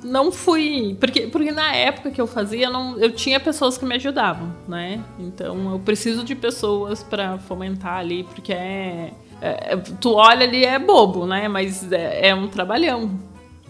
não 0.02 0.30
fui. 0.30 0.96
Porque, 1.00 1.22
porque 1.28 1.50
na 1.52 1.74
época 1.74 2.10
que 2.10 2.20
eu 2.20 2.26
fazia, 2.26 2.70
não, 2.70 2.98
eu 2.98 3.10
tinha 3.12 3.40
pessoas 3.40 3.78
que 3.78 3.84
me 3.84 3.94
ajudavam, 3.94 4.54
né? 4.66 5.02
Então 5.18 5.72
eu 5.72 5.78
preciso 5.78 6.24
de 6.24 6.34
pessoas 6.34 7.02
para 7.02 7.38
fomentar 7.38 7.98
ali, 7.98 8.24
porque 8.24 8.52
é, 8.52 9.12
é, 9.40 9.76
Tu 9.76 10.12
olha 10.12 10.44
ali, 10.44 10.64
é 10.64 10.78
bobo, 10.78 11.26
né? 11.26 11.48
Mas 11.48 11.90
é, 11.92 12.28
é 12.28 12.34
um 12.34 12.48
trabalhão 12.48 13.10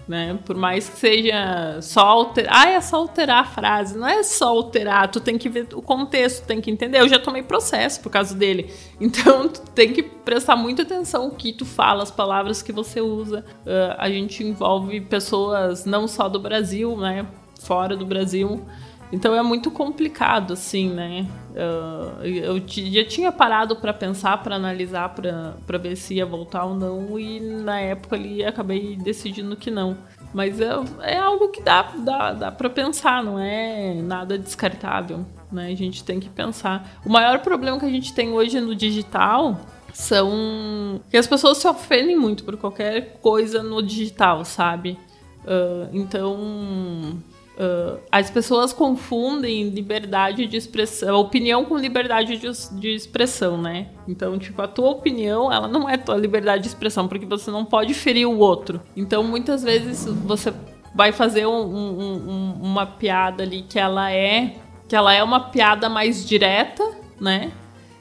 né? 0.08 0.38
Por 0.44 0.56
mais 0.56 0.88
que 0.88 0.96
seja 0.96 1.78
só 1.82 2.00
alterar. 2.00 2.52
Ah, 2.54 2.70
é 2.70 2.80
só 2.80 2.96
alterar 2.96 3.42
a 3.42 3.44
frase. 3.44 3.96
Não 3.96 4.08
é 4.08 4.22
só 4.22 4.48
alterar, 4.48 5.10
tu 5.10 5.20
tem 5.20 5.36
que 5.36 5.48
ver 5.48 5.68
o 5.74 5.82
contexto, 5.82 6.46
tem 6.46 6.60
que 6.60 6.70
entender. 6.70 7.00
Eu 7.00 7.08
já 7.08 7.18
tomei 7.18 7.42
processo 7.42 8.00
por 8.00 8.10
causa 8.10 8.34
dele. 8.34 8.72
Então, 9.00 9.48
tu 9.48 9.60
tem 9.70 9.92
que 9.92 10.02
prestar 10.02 10.56
muita 10.56 10.82
atenção 10.82 11.28
o 11.28 11.30
que 11.30 11.52
tu 11.52 11.64
fala, 11.64 12.02
as 12.02 12.10
palavras 12.10 12.62
que 12.62 12.72
você 12.72 13.00
usa. 13.00 13.44
Uh, 13.64 13.94
a 13.96 14.10
gente 14.10 14.42
envolve 14.42 15.00
pessoas 15.02 15.84
não 15.84 16.08
só 16.08 16.28
do 16.28 16.40
Brasil, 16.40 16.96
né? 16.96 17.24
Fora 17.60 17.96
do 17.96 18.04
Brasil. 18.04 18.66
Então 19.10 19.34
é 19.34 19.42
muito 19.42 19.70
complicado, 19.70 20.52
assim, 20.52 20.90
né? 20.90 21.26
Uh, 21.52 22.24
eu 22.24 22.62
já 22.92 23.04
tinha 23.04 23.32
parado 23.32 23.76
para 23.76 23.92
pensar, 23.92 24.42
para 24.42 24.56
analisar, 24.56 25.14
para 25.14 25.78
ver 25.78 25.96
se 25.96 26.14
ia 26.14 26.26
voltar 26.26 26.64
ou 26.64 26.74
não, 26.74 27.18
e 27.18 27.40
na 27.40 27.80
época 27.80 28.16
ali 28.16 28.44
acabei 28.44 28.96
decidindo 28.96 29.56
que 29.56 29.70
não. 29.70 29.96
Mas 30.32 30.60
é, 30.60 30.70
é 31.00 31.16
algo 31.16 31.48
que 31.48 31.62
dá, 31.62 31.82
dá, 31.98 32.32
dá 32.32 32.52
para 32.52 32.68
pensar, 32.68 33.24
não 33.24 33.38
é 33.38 33.94
nada 33.94 34.36
descartável, 34.36 35.24
né? 35.50 35.68
A 35.68 35.74
gente 35.74 36.04
tem 36.04 36.20
que 36.20 36.28
pensar. 36.28 36.98
O 37.04 37.08
maior 37.08 37.38
problema 37.40 37.78
que 37.78 37.86
a 37.86 37.90
gente 37.90 38.12
tem 38.12 38.30
hoje 38.30 38.60
no 38.60 38.74
digital 38.74 39.58
são 39.94 41.00
que 41.10 41.16
as 41.16 41.26
pessoas 41.26 41.58
se 41.58 41.66
ofendem 41.66 42.16
muito 42.16 42.44
por 42.44 42.58
qualquer 42.58 43.18
coisa 43.22 43.62
no 43.62 43.82
digital, 43.82 44.44
sabe? 44.44 44.98
Uh, 45.44 45.88
então 45.94 47.18
Uh, 47.58 47.98
as 48.12 48.30
pessoas 48.30 48.72
confundem 48.72 49.68
liberdade 49.70 50.46
de 50.46 50.56
expressão, 50.56 51.16
opinião 51.16 51.64
com 51.64 51.76
liberdade 51.76 52.36
de, 52.36 52.78
de, 52.78 52.94
expressão, 52.94 53.60
né? 53.60 53.88
Então, 54.06 54.38
tipo, 54.38 54.62
a 54.62 54.68
tua 54.68 54.90
opinião, 54.90 55.52
ela 55.52 55.66
não 55.66 55.88
é 55.88 55.96
tua 55.96 56.14
liberdade 56.14 56.62
de 56.62 56.68
expressão, 56.68 57.08
porque 57.08 57.26
você 57.26 57.50
não 57.50 57.64
pode 57.64 57.94
ferir 57.94 58.28
o 58.28 58.38
outro. 58.38 58.80
Então, 58.96 59.24
muitas 59.24 59.64
vezes 59.64 60.04
você 60.06 60.54
vai 60.94 61.10
fazer 61.10 61.46
um, 61.46 61.50
um, 61.50 62.30
um, 62.30 62.52
uma 62.62 62.86
piada 62.86 63.42
ali 63.42 63.62
que 63.62 63.78
ela 63.78 64.12
é 64.12 64.54
que 64.86 64.96
ela 64.96 65.12
é 65.12 65.22
uma 65.22 65.50
piada 65.50 65.88
mais 65.88 66.26
direta, 66.26 66.82
né? 67.20 67.52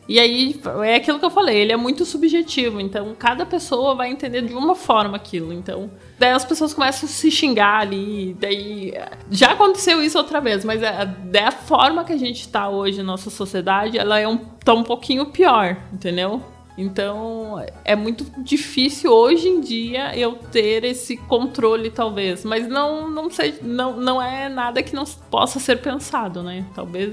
E 0.08 0.20
aí 0.20 0.60
é 0.86 0.96
aquilo 0.96 1.20
que 1.20 1.26
eu 1.26 1.30
falei, 1.30 1.58
ele 1.58 1.74
é 1.74 1.78
muito 1.78 2.06
subjetivo, 2.06 2.80
então 2.80 3.14
cada 3.20 3.46
pessoa 3.46 3.94
vai 3.94 4.10
entender 4.10 4.42
de 4.42 4.54
uma 4.54 4.74
forma 4.74 5.18
aquilo. 5.18 5.52
Então, 5.52 5.92
daí 6.18 6.32
as 6.32 6.46
pessoas 6.46 6.74
começam 6.74 7.10
a 7.10 7.12
se 7.12 7.30
xingar 7.30 7.82
ali, 7.82 8.36
daí 8.40 8.94
já 9.30 9.52
aconteceu 9.52 10.02
isso 10.02 10.18
outra 10.18 10.40
vez, 10.40 10.64
mas 10.64 10.82
a, 10.82 11.04
da 11.04 11.52
forma 11.52 12.06
que 12.06 12.14
a 12.14 12.18
gente 12.18 12.40
está 12.40 12.70
hoje 12.70 13.00
na 13.00 13.04
nossa 13.04 13.30
sociedade, 13.30 13.98
ela 13.98 14.18
é 14.18 14.28
um 14.28 14.38
tá 14.38 14.74
um 14.74 14.84
pouquinho 14.84 15.26
pior, 15.26 15.76
entendeu? 15.92 16.42
Então, 16.78 17.66
é 17.84 17.96
muito 17.96 18.24
difícil 18.44 19.12
hoje 19.12 19.48
em 19.48 19.60
dia 19.60 20.16
eu 20.16 20.36
ter 20.36 20.84
esse 20.84 21.18
controle, 21.18 21.90
talvez. 21.90 22.46
Mas 22.46 22.68
não, 22.68 23.10
não, 23.10 23.32
sei, 23.32 23.56
não, 23.64 23.98
não 23.98 24.22
é 24.22 24.48
nada 24.48 24.84
que 24.84 24.94
não 24.94 25.04
possa 25.32 25.60
ser 25.60 25.78
pensado, 25.78 26.44
né? 26.44 26.64
Talvez 26.76 27.12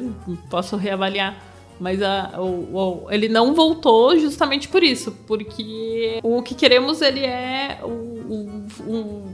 possa 0.50 0.76
reavaliar 0.76 1.53
mas 1.78 2.02
a, 2.02 2.40
o, 2.40 2.76
o, 2.76 3.10
ele 3.10 3.28
não 3.28 3.54
voltou 3.54 4.18
justamente 4.18 4.68
por 4.68 4.82
isso, 4.82 5.12
porque 5.26 6.20
o 6.22 6.42
que 6.42 6.54
queremos 6.54 7.02
ele 7.02 7.20
é 7.20 7.80
o, 7.82 8.64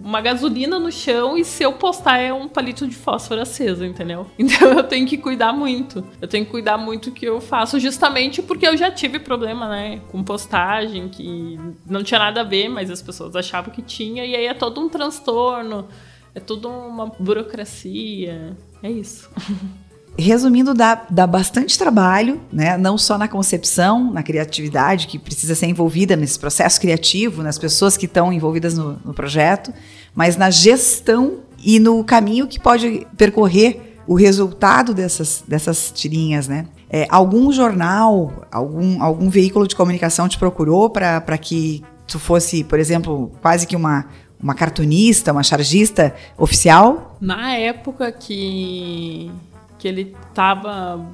uma 0.03 0.21
gasolina 0.21 0.79
no 0.79 0.91
chão 0.91 1.37
e 1.37 1.45
se 1.45 1.63
eu 1.63 1.73
postar 1.73 2.19
é 2.19 2.33
um 2.33 2.49
palito 2.49 2.87
de 2.87 2.97
fósforo 2.97 3.41
aceso, 3.41 3.85
entendeu? 3.85 4.27
Então 4.51 4.73
eu 4.73 4.83
tenho 4.83 5.07
que 5.07 5.17
cuidar 5.17 5.53
muito. 5.53 6.05
Eu 6.21 6.27
tenho 6.27 6.45
que 6.45 6.51
cuidar 6.51 6.77
muito 6.77 7.13
que 7.13 7.25
eu 7.25 7.41
faço, 7.41 7.79
justamente 7.79 8.43
porque 8.43 8.67
eu 8.67 8.77
já 8.77 8.91
tive 8.91 9.19
problema, 9.21 9.69
né, 9.69 10.01
com 10.11 10.25
postagem 10.25 11.09
que 11.09 11.59
não 11.87 12.03
tinha 12.03 12.19
nada 12.19 12.41
a 12.41 12.45
ver, 12.45 12.69
mas 12.69 12.91
as 12.91 13.01
pessoas 13.01 13.37
achavam 13.37 13.73
que 13.73 13.81
tinha 13.81 14.25
e 14.25 14.35
aí 14.35 14.47
é 14.47 14.55
todo 14.55 14.81
um 14.81 14.89
transtorno, 14.89 15.87
é 16.35 16.41
toda 16.41 16.69
uma 16.69 17.07
burocracia. 17.07 18.57
É 18.83 18.91
isso. 18.91 19.31
Resumindo, 20.21 20.75
dá, 20.75 21.03
dá 21.11 21.27
bastante 21.27 21.79
trabalho, 21.79 22.41
né? 22.53 22.77
não 22.77 22.97
só 22.99 23.17
na 23.19 23.27
concepção, 23.27 24.13
na 24.13 24.23
criatividade, 24.23 25.07
que 25.07 25.19
precisa 25.19 25.55
ser 25.55 25.67
envolvida 25.67 26.15
nesse 26.15 26.39
processo 26.39 26.81
criativo, 26.81 27.43
nas 27.43 27.59
pessoas 27.59 27.97
que 27.97 28.07
estão 28.07 28.33
envolvidas 28.33 28.77
no, 28.77 29.01
no 29.05 29.15
projeto, 29.15 29.73
mas 30.15 30.37
na 30.37 30.51
gestão 30.51 31.39
e 31.63 31.79
no 31.79 32.03
caminho 32.05 32.47
que 32.47 32.59
pode 32.59 33.07
percorrer 33.17 33.91
o 34.07 34.15
resultado 34.15 34.93
dessas, 34.93 35.45
dessas 35.47 35.93
tirinhas, 35.93 36.49
né? 36.49 36.67
É, 36.89 37.07
algum 37.09 37.53
jornal, 37.53 38.45
algum, 38.51 39.01
algum 39.01 39.31
veículo 39.31 39.69
de 39.69 39.77
comunicação 39.77 40.29
te 40.29 40.37
procurou 40.37 40.91
para 40.91 41.39
que 41.39 41.85
tu 42.09 42.19
fosse, 42.19 42.65
por 42.65 42.81
exemplo, 42.81 43.31
quase 43.41 43.67
que 43.67 43.77
uma, 43.77 44.07
uma 44.43 44.55
cartunista, 44.55 45.31
uma 45.31 45.45
chargista 45.45 46.13
oficial? 46.37 47.17
Na 47.21 47.57
época 47.57 48.11
que, 48.11 49.31
que 49.81 49.89
ele 49.89 50.15
estava 50.29 51.05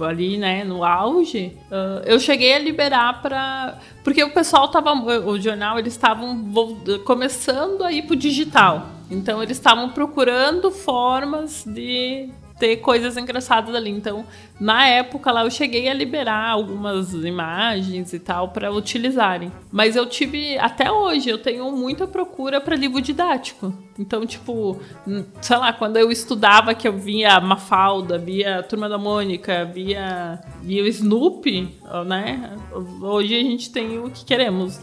ali, 0.00 0.36
né, 0.36 0.62
no 0.64 0.84
auge, 0.84 1.56
uh, 1.70 2.02
eu 2.04 2.20
cheguei 2.20 2.54
a 2.54 2.58
liberar 2.58 3.20
para 3.22 3.78
porque 4.04 4.22
o 4.22 4.30
pessoal 4.30 4.68
tava, 4.68 4.92
o 4.92 5.40
jornal 5.40 5.78
eles 5.78 5.92
estavam 5.92 6.52
começando 7.04 7.82
a 7.82 7.92
ir 7.92 8.02
pro 8.02 8.14
digital, 8.14 8.86
então 9.10 9.42
eles 9.42 9.56
estavam 9.56 9.90
procurando 9.90 10.70
formas 10.70 11.64
de 11.66 12.30
ter 12.58 12.78
coisas 12.78 13.16
engraçadas 13.16 13.74
ali. 13.74 13.90
Então, 13.90 14.24
na 14.60 14.86
época 14.86 15.30
lá, 15.30 15.44
eu 15.44 15.50
cheguei 15.50 15.88
a 15.88 15.94
liberar 15.94 16.50
algumas 16.50 17.14
imagens 17.14 18.12
e 18.12 18.18
tal 18.18 18.48
para 18.48 18.72
utilizarem. 18.72 19.52
Mas 19.70 19.94
eu 19.94 20.06
tive, 20.06 20.58
até 20.58 20.90
hoje, 20.90 21.30
eu 21.30 21.38
tenho 21.38 21.70
muita 21.70 22.06
procura 22.06 22.60
para 22.60 22.74
livro 22.74 23.00
didático. 23.00 23.72
Então, 23.98 24.24
tipo, 24.24 24.80
sei 25.40 25.56
lá, 25.56 25.72
quando 25.72 25.96
eu 25.96 26.10
estudava 26.10 26.74
que 26.74 26.86
eu 26.86 26.92
via 26.92 27.40
Mafalda, 27.40 28.16
via 28.16 28.62
Turma 28.62 28.88
da 28.88 28.96
Mônica, 28.96 29.64
via, 29.64 30.40
via 30.62 30.88
Snoopy, 30.88 31.74
né? 32.06 32.56
Hoje 33.02 33.34
a 33.34 33.42
gente 33.42 33.72
tem 33.72 33.98
o 33.98 34.10
que 34.10 34.24
queremos. 34.24 34.80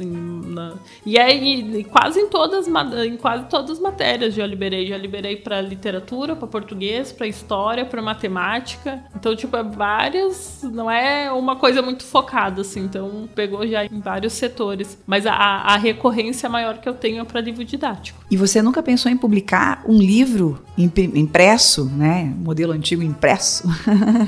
E 1.05 1.17
aí, 1.17 1.83
quase 1.85 2.19
em 2.19 2.27
todas, 2.27 2.67
em 2.67 3.17
quase 3.17 3.45
todas 3.45 3.71
as 3.71 3.79
matérias 3.79 4.33
já 4.33 4.45
liberei. 4.45 4.87
Já 4.87 4.97
liberei 4.97 5.37
para 5.37 5.61
literatura, 5.61 6.35
para 6.35 6.47
português, 6.47 7.11
para 7.11 7.27
história, 7.27 7.85
para 7.85 8.01
matemática. 8.01 9.03
Então, 9.15 9.35
tipo, 9.35 9.55
é 9.55 9.63
várias, 9.63 10.61
não 10.63 10.91
é 10.91 11.31
uma 11.31 11.55
coisa 11.55 11.81
muito 11.81 12.03
focada, 12.03 12.61
assim. 12.61 12.81
Então, 12.81 13.29
pegou 13.33 13.65
já 13.65 13.85
em 13.85 13.99
vários 13.99 14.33
setores. 14.33 15.01
Mas 15.07 15.25
a, 15.25 15.33
a 15.33 15.77
recorrência 15.77 16.49
maior 16.49 16.79
que 16.79 16.89
eu 16.89 16.93
tenho 16.93 17.21
é 17.21 17.23
para 17.23 17.39
livro 17.39 17.63
didático. 17.63 18.25
E 18.29 18.35
você 18.35 18.61
nunca 18.61 18.83
pensou 18.83 19.04
pensou 19.05 19.11
em 19.11 19.17
publicar 19.17 19.83
um 19.87 19.97
livro 19.97 20.59
impresso, 20.77 21.85
né, 21.85 22.33
modelo 22.37 22.73
antigo 22.73 23.03
impresso, 23.03 23.67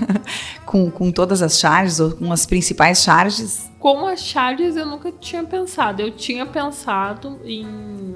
com, 0.65 0.91
com 0.91 1.11
todas 1.11 1.41
as 1.41 1.59
charges 1.59 1.99
ou 1.99 2.11
com 2.11 2.31
as 2.31 2.45
principais 2.45 3.01
charges? 3.01 3.69
Com 3.79 4.05
as 4.05 4.21
charges 4.21 4.75
eu 4.75 4.85
nunca 4.85 5.11
tinha 5.11 5.43
pensado. 5.43 6.01
Eu 6.01 6.11
tinha 6.11 6.45
pensado 6.45 7.39
em 7.43 7.65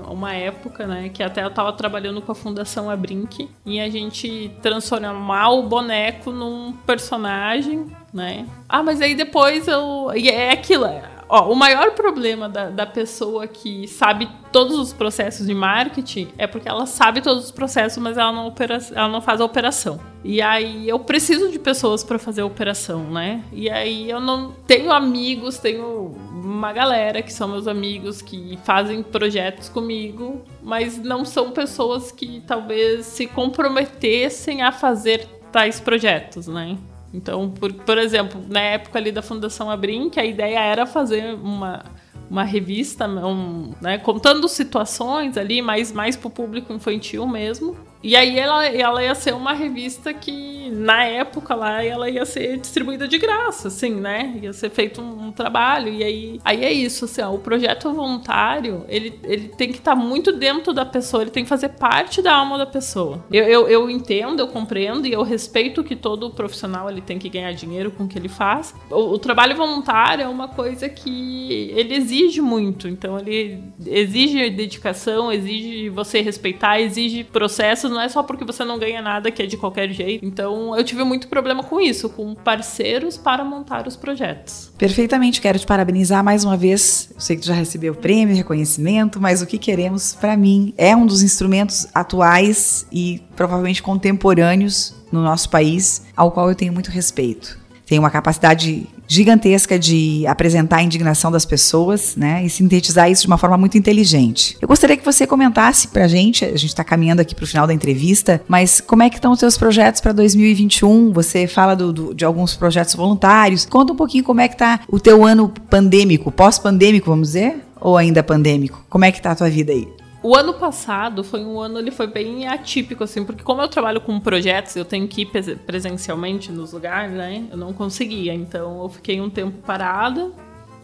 uma 0.07 0.33
época, 0.33 0.85
né, 0.85 1.09
que 1.09 1.23
até 1.23 1.43
eu 1.43 1.47
estava 1.47 1.73
trabalhando 1.73 2.21
com 2.21 2.31
a 2.31 2.35
Fundação 2.35 2.89
Abrinq, 2.89 3.49
e 3.65 3.79
a 3.79 3.89
gente 3.89 4.51
transformar 4.61 5.49
o 5.49 5.63
boneco 5.63 6.31
num 6.31 6.73
personagem, 6.85 7.85
né? 8.13 8.45
Ah, 8.67 8.83
mas 8.83 9.01
aí 9.01 9.15
depois 9.15 9.67
eu. 9.67 10.11
E 10.15 10.29
é 10.29 10.51
aquilo, 10.51 10.85
é 10.85 11.03
Ó, 11.33 11.49
o 11.49 11.55
maior 11.55 11.91
problema 11.91 12.49
da, 12.49 12.69
da 12.69 12.85
pessoa 12.85 13.47
que 13.47 13.87
sabe 13.87 14.27
todos 14.51 14.77
os 14.77 14.91
processos 14.91 15.47
de 15.47 15.53
marketing 15.53 16.27
é 16.37 16.45
porque 16.45 16.67
ela 16.67 16.85
sabe 16.85 17.21
todos 17.21 17.45
os 17.45 17.51
processos, 17.51 18.03
mas 18.03 18.17
ela 18.17 18.33
não, 18.33 18.47
opera, 18.47 18.77
ela 18.93 19.07
não 19.07 19.21
faz 19.21 19.39
a 19.39 19.45
operação. 19.45 19.97
E 20.25 20.41
aí 20.41 20.89
eu 20.89 20.99
preciso 20.99 21.49
de 21.49 21.57
pessoas 21.57 22.03
para 22.03 22.19
fazer 22.19 22.41
a 22.41 22.45
operação, 22.45 23.09
né? 23.09 23.45
E 23.53 23.69
aí 23.69 24.09
eu 24.09 24.19
não 24.19 24.51
tenho 24.67 24.91
amigos, 24.91 25.57
tenho 25.57 26.13
uma 26.33 26.73
galera 26.73 27.21
que 27.21 27.31
são 27.31 27.47
meus 27.47 27.65
amigos 27.65 28.21
que 28.21 28.59
fazem 28.65 29.01
projetos 29.01 29.69
comigo, 29.69 30.41
mas 30.61 30.97
não 30.97 31.23
são 31.23 31.51
pessoas 31.51 32.11
que 32.11 32.43
talvez 32.45 33.05
se 33.05 33.25
comprometessem 33.25 34.63
a 34.63 34.73
fazer 34.73 35.25
tais 35.49 35.79
projetos, 35.79 36.47
né? 36.47 36.77
Então, 37.13 37.49
por, 37.49 37.73
por 37.73 37.97
exemplo, 37.97 38.41
na 38.47 38.61
época 38.61 38.97
ali 38.97 39.11
da 39.11 39.21
Fundação 39.21 39.69
Abrim, 39.69 40.09
que 40.09 40.19
a 40.19 40.25
ideia 40.25 40.59
era 40.59 40.85
fazer 40.85 41.33
uma, 41.35 41.83
uma 42.29 42.43
revista, 42.43 43.07
um, 43.07 43.73
né, 43.81 43.97
contando 43.97 44.47
situações 44.47 45.37
ali, 45.37 45.61
mais, 45.61 45.91
mais 45.91 46.15
para 46.15 46.27
o 46.27 46.31
público 46.31 46.71
infantil 46.71 47.27
mesmo. 47.27 47.75
E 48.03 48.15
aí 48.15 48.37
ela, 48.37 48.65
ela 48.65 49.03
ia 49.03 49.13
ser 49.13 49.33
uma 49.33 49.53
revista 49.53 50.13
que, 50.13 50.69
na 50.71 51.03
época 51.03 51.53
lá, 51.53 51.83
ela 51.83 52.09
ia 52.09 52.25
ser 52.25 52.57
distribuída 52.57 53.07
de 53.07 53.17
graça, 53.17 53.67
assim, 53.67 53.93
né? 53.95 54.39
Ia 54.41 54.53
ser 54.53 54.69
feito 54.69 55.01
um, 55.01 55.27
um 55.27 55.31
trabalho. 55.31 55.89
E 55.89 56.03
aí, 56.03 56.39
aí 56.43 56.65
é 56.65 56.71
isso, 56.71 57.05
assim, 57.05 57.21
ó, 57.21 57.33
o 57.33 57.39
projeto 57.39 57.91
voluntário, 57.93 58.85
ele, 58.87 59.19
ele 59.23 59.49
tem 59.49 59.71
que 59.71 59.77
estar 59.77 59.95
tá 59.95 60.01
muito 60.01 60.31
dentro 60.31 60.73
da 60.73 60.85
pessoa, 60.85 61.23
ele 61.23 61.31
tem 61.31 61.43
que 61.43 61.49
fazer 61.49 61.69
parte 61.69 62.21
da 62.21 62.35
alma 62.35 62.57
da 62.57 62.65
pessoa. 62.65 63.23
Eu, 63.31 63.43
eu, 63.45 63.67
eu 63.67 63.89
entendo, 63.89 64.39
eu 64.39 64.47
compreendo 64.47 65.05
e 65.05 65.13
eu 65.13 65.21
respeito 65.21 65.83
que 65.83 65.95
todo 65.95 66.31
profissional 66.31 66.89
ele 66.89 67.01
tem 67.01 67.19
que 67.19 67.29
ganhar 67.29 67.51
dinheiro 67.53 67.91
com 67.91 68.05
o 68.05 68.07
que 68.07 68.17
ele 68.17 68.29
faz. 68.29 68.73
O, 68.89 69.13
o 69.13 69.19
trabalho 69.19 69.55
voluntário 69.55 70.23
é 70.23 70.27
uma 70.27 70.47
coisa 70.47 70.89
que 70.89 71.71
ele 71.75 71.93
exige 71.93 72.41
muito. 72.41 72.87
Então, 72.87 73.19
ele 73.19 73.63
exige 73.85 74.49
dedicação, 74.49 75.31
exige 75.31 75.89
você 75.89 76.21
respeitar, 76.21 76.79
exige 76.79 77.23
processos 77.23 77.90
não 77.91 78.01
é 78.01 78.09
só 78.09 78.23
porque 78.23 78.43
você 78.43 78.63
não 78.63 78.79
ganha 78.79 79.01
nada 79.01 79.31
que 79.31 79.43
é 79.43 79.45
de 79.45 79.57
qualquer 79.57 79.89
jeito. 79.91 80.25
Então 80.25 80.75
eu 80.75 80.83
tive 80.83 81.03
muito 81.03 81.27
problema 81.27 81.63
com 81.63 81.79
isso, 81.79 82.09
com 82.09 82.33
parceiros 82.33 83.17
para 83.17 83.43
montar 83.43 83.87
os 83.87 83.95
projetos. 83.95 84.71
Perfeitamente, 84.77 85.41
quero 85.41 85.59
te 85.59 85.65
parabenizar 85.65 86.23
mais 86.23 86.43
uma 86.43 86.57
vez. 86.57 87.09
Eu 87.13 87.21
sei 87.21 87.35
que 87.35 87.43
tu 87.43 87.47
já 87.47 87.53
recebeu 87.53 87.93
prêmio, 87.93 88.35
reconhecimento, 88.35 89.19
mas 89.19 89.41
o 89.41 89.45
que 89.45 89.57
queremos 89.57 90.13
para 90.13 90.35
mim 90.35 90.73
é 90.77 90.95
um 90.95 91.05
dos 91.05 91.21
instrumentos 91.21 91.87
atuais 91.93 92.87
e 92.91 93.21
provavelmente 93.35 93.83
contemporâneos 93.83 94.95
no 95.11 95.21
nosso 95.21 95.49
país, 95.49 96.03
ao 96.15 96.31
qual 96.31 96.49
eu 96.49 96.55
tenho 96.55 96.71
muito 96.71 96.89
respeito. 96.89 97.60
Tem 97.91 97.99
uma 97.99 98.09
capacidade 98.09 98.87
gigantesca 99.05 99.77
de 99.77 100.25
apresentar 100.25 100.77
a 100.77 100.81
indignação 100.81 101.29
das 101.29 101.43
pessoas, 101.43 102.15
né, 102.15 102.41
e 102.41 102.49
sintetizar 102.49 103.11
isso 103.11 103.23
de 103.23 103.27
uma 103.27 103.37
forma 103.37 103.57
muito 103.57 103.77
inteligente. 103.77 104.57
Eu 104.61 104.67
gostaria 104.69 104.95
que 104.95 105.03
você 105.03 105.27
comentasse 105.27 105.89
pra 105.89 106.07
gente, 106.07 106.45
a 106.45 106.55
gente 106.55 106.67
está 106.67 106.85
caminhando 106.85 107.19
aqui 107.19 107.35
para 107.35 107.43
o 107.43 107.47
final 107.47 107.67
da 107.67 107.73
entrevista, 107.73 108.41
mas 108.47 108.79
como 108.79 109.03
é 109.03 109.09
que 109.09 109.17
estão 109.17 109.33
os 109.33 109.39
seus 109.39 109.57
projetos 109.57 109.99
para 109.99 110.13
2021? 110.13 111.11
Você 111.11 111.47
fala 111.47 111.75
do, 111.75 111.91
do, 111.91 112.13
de 112.13 112.23
alguns 112.23 112.55
projetos 112.55 112.95
voluntários. 112.95 113.65
Conta 113.65 113.91
um 113.91 113.97
pouquinho 113.97 114.23
como 114.23 114.39
é 114.39 114.47
que 114.47 114.55
tá 114.55 114.79
o 114.87 114.97
teu 114.97 115.25
ano 115.25 115.51
pandêmico, 115.69 116.31
pós-pandêmico, 116.31 117.09
vamos 117.09 117.33
dizer, 117.33 117.57
ou 117.77 117.97
ainda 117.97 118.23
pandêmico? 118.23 118.85
Como 118.89 119.03
é 119.03 119.11
que 119.11 119.21
tá 119.21 119.31
a 119.31 119.35
tua 119.35 119.49
vida 119.49 119.73
aí? 119.73 119.85
O 120.23 120.35
ano 120.35 120.53
passado 120.53 121.23
foi 121.23 121.43
um 121.43 121.59
ano, 121.59 121.79
ele 121.79 121.89
foi 121.89 122.05
bem 122.05 122.47
atípico, 122.47 123.03
assim, 123.03 123.25
porque 123.25 123.43
como 123.43 123.59
eu 123.61 123.67
trabalho 123.67 123.99
com 123.99 124.19
projetos, 124.19 124.75
eu 124.75 124.85
tenho 124.85 125.07
que 125.07 125.21
ir 125.21 125.57
presencialmente 125.65 126.51
nos 126.51 126.73
lugares, 126.73 127.13
né? 127.13 127.47
Eu 127.49 127.57
não 127.57 127.73
conseguia, 127.73 128.31
então 128.31 128.83
eu 128.83 128.89
fiquei 128.89 129.19
um 129.19 129.31
tempo 129.31 129.57
parada. 129.65 130.31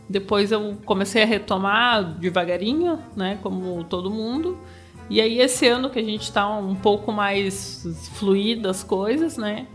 Depois 0.10 0.52
eu 0.52 0.78
comecei 0.86 1.22
a 1.22 1.26
retomar 1.26 2.04
devagarinho, 2.18 2.98
né? 3.16 3.38
Como 3.44 3.84
todo 3.84 4.10
mundo. 4.10 4.58
E 5.10 5.22
aí 5.22 5.40
esse 5.40 5.68
ano 5.68 5.90
que 5.90 6.00
a 6.00 6.04
gente 6.04 6.24
está 6.24 6.50
um 6.50 6.76
pouco 6.76 7.12
mais 7.12 7.86
fluído 8.16 8.68
as 8.68 8.84
coisas, 8.84 9.38
né? 9.38 9.68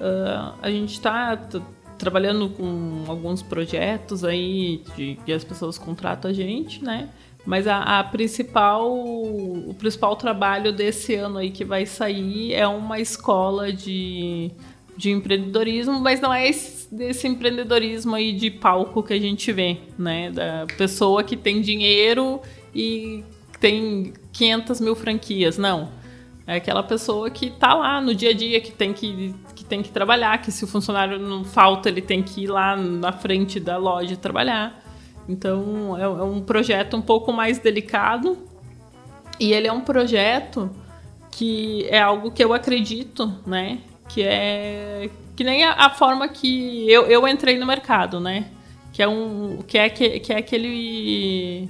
Uh, 0.00 0.54
a 0.62 0.70
gente 0.70 0.92
está 0.92 1.36
trabalhando 1.98 2.48
com 2.48 3.04
alguns 3.06 3.42
projetos 3.42 4.24
aí 4.24 4.82
que 4.96 5.32
as 5.32 5.44
pessoas 5.44 5.78
contratam 5.78 6.30
a 6.30 6.34
gente, 6.34 6.82
né? 6.82 7.10
Mas 7.44 7.66
a, 7.66 7.98
a, 7.98 8.04
principal, 8.04 8.92
o 8.92 9.74
principal 9.76 10.14
trabalho 10.14 10.72
desse 10.72 11.14
ano 11.14 11.38
aí 11.38 11.50
que 11.50 11.64
vai 11.64 11.84
sair 11.86 12.54
é 12.54 12.66
uma 12.66 13.00
escola 13.00 13.72
de, 13.72 14.50
de 14.96 15.10
empreendedorismo, 15.10 15.98
mas 15.98 16.20
não 16.20 16.32
é 16.32 16.48
esse, 16.48 16.94
desse 16.94 17.26
empreendedorismo 17.26 18.14
aí 18.14 18.32
de 18.32 18.48
palco 18.50 19.02
que 19.02 19.12
a 19.12 19.20
gente 19.20 19.50
vê, 19.52 19.78
né? 19.98 20.30
Da 20.30 20.66
pessoa 20.76 21.24
que 21.24 21.36
tem 21.36 21.60
dinheiro 21.60 22.40
e 22.72 23.24
tem 23.58 24.12
500 24.32 24.80
mil 24.80 24.94
franquias, 24.94 25.58
não. 25.58 25.90
É 26.46 26.56
aquela 26.56 26.82
pessoa 26.82 27.30
que 27.30 27.46
está 27.46 27.74
lá 27.74 28.00
no 28.00 28.14
dia 28.14 28.30
a 28.30 28.32
dia, 28.32 28.60
que 28.60 28.72
tem 28.72 28.92
que, 28.92 29.34
que 29.54 29.64
tem 29.64 29.82
que 29.82 29.90
trabalhar, 29.90 30.40
que 30.42 30.50
se 30.50 30.64
o 30.64 30.66
funcionário 30.66 31.18
não 31.18 31.44
falta, 31.44 31.88
ele 31.88 32.02
tem 32.02 32.22
que 32.22 32.42
ir 32.42 32.46
lá 32.48 32.76
na 32.76 33.12
frente 33.12 33.60
da 33.60 33.76
loja 33.76 34.16
trabalhar. 34.16 34.80
Então 35.28 35.96
é, 35.96 36.02
é 36.02 36.24
um 36.24 36.40
projeto 36.40 36.96
um 36.96 37.02
pouco 37.02 37.32
mais 37.32 37.58
delicado 37.58 38.38
e 39.38 39.52
ele 39.52 39.66
é 39.66 39.72
um 39.72 39.80
projeto 39.80 40.70
que 41.30 41.86
é 41.88 42.00
algo 42.00 42.30
que 42.30 42.44
eu 42.44 42.52
acredito, 42.52 43.32
né? 43.46 43.78
Que 44.08 44.22
é 44.22 45.10
que 45.34 45.42
nem 45.42 45.64
a, 45.64 45.72
a 45.72 45.90
forma 45.90 46.28
que 46.28 46.90
eu, 46.90 47.06
eu 47.06 47.26
entrei 47.26 47.58
no 47.58 47.66
mercado, 47.66 48.20
né? 48.20 48.46
Que 48.92 49.02
é 49.02 49.08
um 49.08 49.58
que 49.66 49.78
é, 49.78 49.88
que, 49.88 50.20
que 50.20 50.32
é 50.32 50.38
aquele 50.38 51.68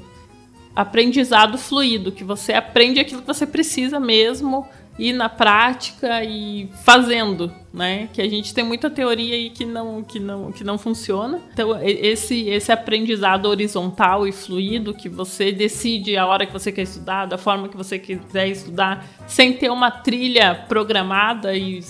aprendizado 0.75 1.57
fluido, 1.59 2.11
que 2.11 2.25
você 2.25 2.53
aprende 2.53 2.99
aquilo 2.99 3.21
que 3.21 3.27
você 3.27 3.47
precisa 3.47 4.01
mesmo 4.01 4.67
ir 4.99 5.13
na 5.13 5.29
prática 5.29 6.23
e 6.23 6.69
fazendo, 6.85 7.53
né? 7.73 8.09
Que 8.13 8.21
a 8.21 8.29
gente 8.29 8.53
tem 8.53 8.63
muita 8.63 8.91
teoria 8.91 9.35
aí 9.35 9.51
que 9.51 9.65
não, 9.65 10.03
que 10.03 10.21
não, 10.21 10.53
que 10.53 10.63
não 10.63 10.77
funciona. 10.77 11.41
Então, 11.53 11.79
esse, 11.83 12.49
esse 12.49 12.71
aprendizado 12.71 13.47
horizontal 13.47 14.27
e 14.27 14.33
fluido 14.33 14.93
que 14.93 15.09
você 15.09 15.51
decide 15.51 16.17
a 16.17 16.27
hora 16.27 16.47
que 16.47 16.53
você 16.53 16.71
quer 16.71 16.83
estudar, 16.83 17.27
da 17.27 17.39
forma 17.39 17.69
que 17.69 17.77
você 17.77 17.99
quiser 17.99 18.49
estudar, 18.49 19.07
sem 19.27 19.53
ter 19.55 19.71
uma 19.71 19.91
trilha 19.91 20.55
programada 20.69 21.57
e 21.57 21.83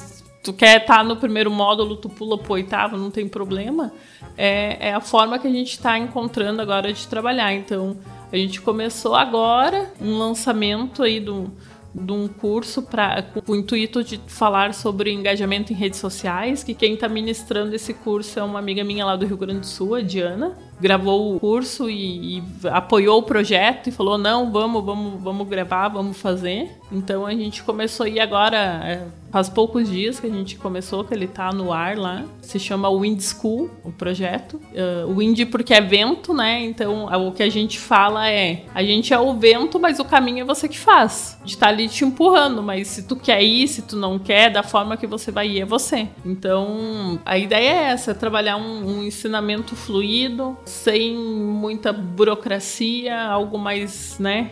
tu 0.43 0.53
quer 0.53 0.83
estar 0.83 0.99
tá 0.99 1.05
no 1.05 1.17
primeiro 1.17 1.51
módulo, 1.51 1.97
tu 1.97 2.09
pula 2.09 2.39
pro 2.39 2.55
oitavo, 2.55 2.97
não 2.97 3.11
tem 3.11 3.29
problema. 3.29 3.93
É, 4.37 4.89
é 4.89 4.95
a 4.95 5.01
forma 5.01 5.39
que 5.39 5.49
a 5.49 5.53
gente 5.53 5.73
está 5.73 5.99
encontrando 5.99 6.63
agora 6.63 6.93
de 6.93 7.07
trabalhar. 7.07 7.53
Então, 7.53 7.97
a 8.33 8.37
gente 8.37 8.61
começou 8.61 9.15
agora 9.15 9.93
um 10.01 10.17
lançamento 10.17 11.03
aí 11.03 11.21
do 11.21 11.51
de 11.95 12.13
um 12.13 12.27
curso 12.27 12.83
pra, 12.83 13.23
com 13.23 13.53
o 13.53 13.57
intuito 13.57 14.03
de 14.03 14.21
falar 14.27 14.73
sobre 14.73 15.13
engajamento 15.13 15.73
em 15.73 15.77
redes 15.77 15.99
sociais, 15.99 16.65
que 16.65 16.75
quem 16.75 16.95
está 16.95 17.09
ministrando 17.09 17.75
esse 17.75 17.93
curso 17.93 18.39
é 18.39 18.43
uma 18.43 18.59
amiga 18.59 18.83
minha 18.83 19.05
lá 19.05 19.17
do 19.17 19.27
Rio 19.27 19.37
Grande 19.37 19.61
do 19.61 19.67
Sul, 19.67 19.97
a 19.97 20.01
Diana. 20.01 20.57
Gravou 20.83 21.37
o 21.37 21.39
curso 21.39 21.89
e, 21.89 22.39
e 22.39 22.43
apoiou 22.65 23.21
o 23.21 23.23
projeto 23.23 23.87
e 23.87 23.93
falou: 23.93 24.19
não, 24.19 24.51
vamos, 24.51 24.85
vamos, 24.85 25.23
vamos 25.23 25.49
gravar, 25.49 25.89
vamos 25.89 26.21
fazer. 26.21 26.73
Então 26.91 27.25
a 27.25 27.33
gente 27.33 27.63
começou 27.63 28.05
a 28.05 28.09
ir 28.09 28.19
agora, 28.19 28.59
é, 28.85 29.07
faz 29.31 29.49
poucos 29.49 29.89
dias 29.89 30.19
que 30.21 30.27
a 30.27 30.31
gente 30.31 30.57
começou, 30.57 31.05
que 31.05 31.15
ele 31.15 31.25
está 31.25 31.53
no 31.53 31.73
ar 31.73 31.97
lá. 31.97 32.25
Se 32.43 32.59
chama 32.59 32.91
Wind 32.91 33.21
School, 33.21 33.71
o 33.83 33.93
projeto. 33.93 34.61
Uh, 34.73 35.17
wind 35.17 35.47
porque 35.47 35.73
é 35.73 35.81
vento, 35.81 36.35
né? 36.35 36.63
Então 36.65 37.07
o 37.07 37.33
que 37.33 37.43
a 37.43 37.49
gente 37.49 37.79
fala 37.79 38.29
é: 38.29 38.65
a 38.75 38.83
gente 38.83 39.15
é 39.15 39.19
o 39.19 39.35
vento, 39.35 39.79
mas 39.79 40.01
o 40.01 40.05
caminho 40.05 40.41
é 40.41 40.45
você 40.45 40.69
que 40.69 40.79
faz. 40.79 41.39
A 41.41 41.47
gente 41.47 41.59
tá 41.59 41.69
ali 41.69 41.89
te 41.89 42.05
empurrando, 42.05 42.63
mas 42.63 42.89
se 42.89 43.05
tu 43.05 43.15
quer 43.15 43.43
ir, 43.43 43.69
se 43.69 43.83
tu 43.83 43.97
não 43.97 44.19
quer, 44.19 44.51
da 44.51 44.63
forma 44.65 44.97
que 44.97 45.07
você 45.07 45.31
vai 45.31 45.49
ir 45.49 45.61
é 45.63 45.65
você. 45.65 46.09
Então, 46.27 47.21
a 47.25 47.39
ideia 47.39 47.71
é 47.71 47.83
essa, 47.93 48.11
é 48.11 48.15
trabalhar 48.15 48.57
um, 48.57 48.99
um 48.99 49.03
ensinamento 49.03 49.75
fluido, 49.75 50.57
sem 50.73 51.17
muita 51.17 51.93
burocracia, 51.93 53.21
algo 53.23 53.59
mais, 53.59 54.19
né, 54.19 54.51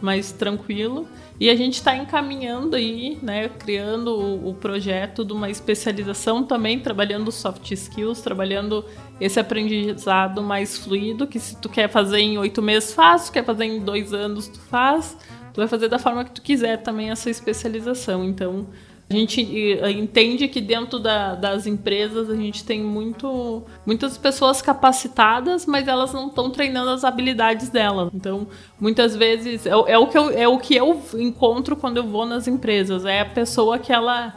mais 0.00 0.32
tranquilo. 0.32 1.08
E 1.40 1.50
a 1.50 1.56
gente 1.56 1.74
está 1.74 1.96
encaminhando 1.96 2.76
aí, 2.76 3.18
né, 3.20 3.48
criando 3.48 4.14
o, 4.14 4.50
o, 4.50 4.54
projeto 4.54 5.24
de 5.24 5.32
uma 5.32 5.50
especialização 5.50 6.44
também, 6.44 6.78
trabalhando 6.78 7.32
soft 7.32 7.70
skills, 7.72 8.20
trabalhando 8.20 8.84
esse 9.20 9.40
aprendizado 9.40 10.42
mais 10.42 10.78
fluido, 10.78 11.26
que 11.26 11.40
se 11.40 11.56
tu 11.60 11.68
quer 11.68 11.88
fazer 11.88 12.18
em 12.18 12.38
oito 12.38 12.62
meses, 12.62 12.92
faz, 12.92 13.26
tu 13.26 13.32
quer 13.32 13.44
fazer 13.44 13.64
em 13.64 13.80
dois 13.80 14.14
anos, 14.14 14.46
tu 14.46 14.60
faz 14.60 15.16
tu 15.52 15.58
vai 15.60 15.68
fazer 15.68 15.88
da 15.88 15.98
forma 15.98 16.24
que 16.24 16.32
tu 16.32 16.42
quiser 16.42 16.78
também 16.78 17.10
essa 17.10 17.30
especialização. 17.30 18.24
Então, 18.24 18.66
a 19.12 19.18
gente 19.18 19.42
entende 19.98 20.48
que 20.48 20.60
dentro 20.60 20.98
da, 20.98 21.34
das 21.34 21.66
empresas 21.66 22.30
a 22.30 22.34
gente 22.34 22.64
tem 22.64 22.82
muito, 22.82 23.62
muitas 23.84 24.16
pessoas 24.16 24.62
capacitadas, 24.62 25.66
mas 25.66 25.86
elas 25.86 26.14
não 26.14 26.28
estão 26.28 26.50
treinando 26.50 26.90
as 26.90 27.04
habilidades 27.04 27.68
delas. 27.68 28.10
Então, 28.14 28.46
muitas 28.80 29.14
vezes, 29.14 29.66
é, 29.66 29.70
é, 29.70 29.98
o 29.98 30.06
que 30.06 30.16
eu, 30.16 30.30
é 30.30 30.48
o 30.48 30.58
que 30.58 30.74
eu 30.74 31.00
encontro 31.14 31.76
quando 31.76 31.98
eu 31.98 32.04
vou 32.04 32.24
nas 32.24 32.48
empresas. 32.48 33.04
É 33.04 33.20
a 33.20 33.26
pessoa 33.26 33.78
que 33.78 33.92
ela 33.92 34.34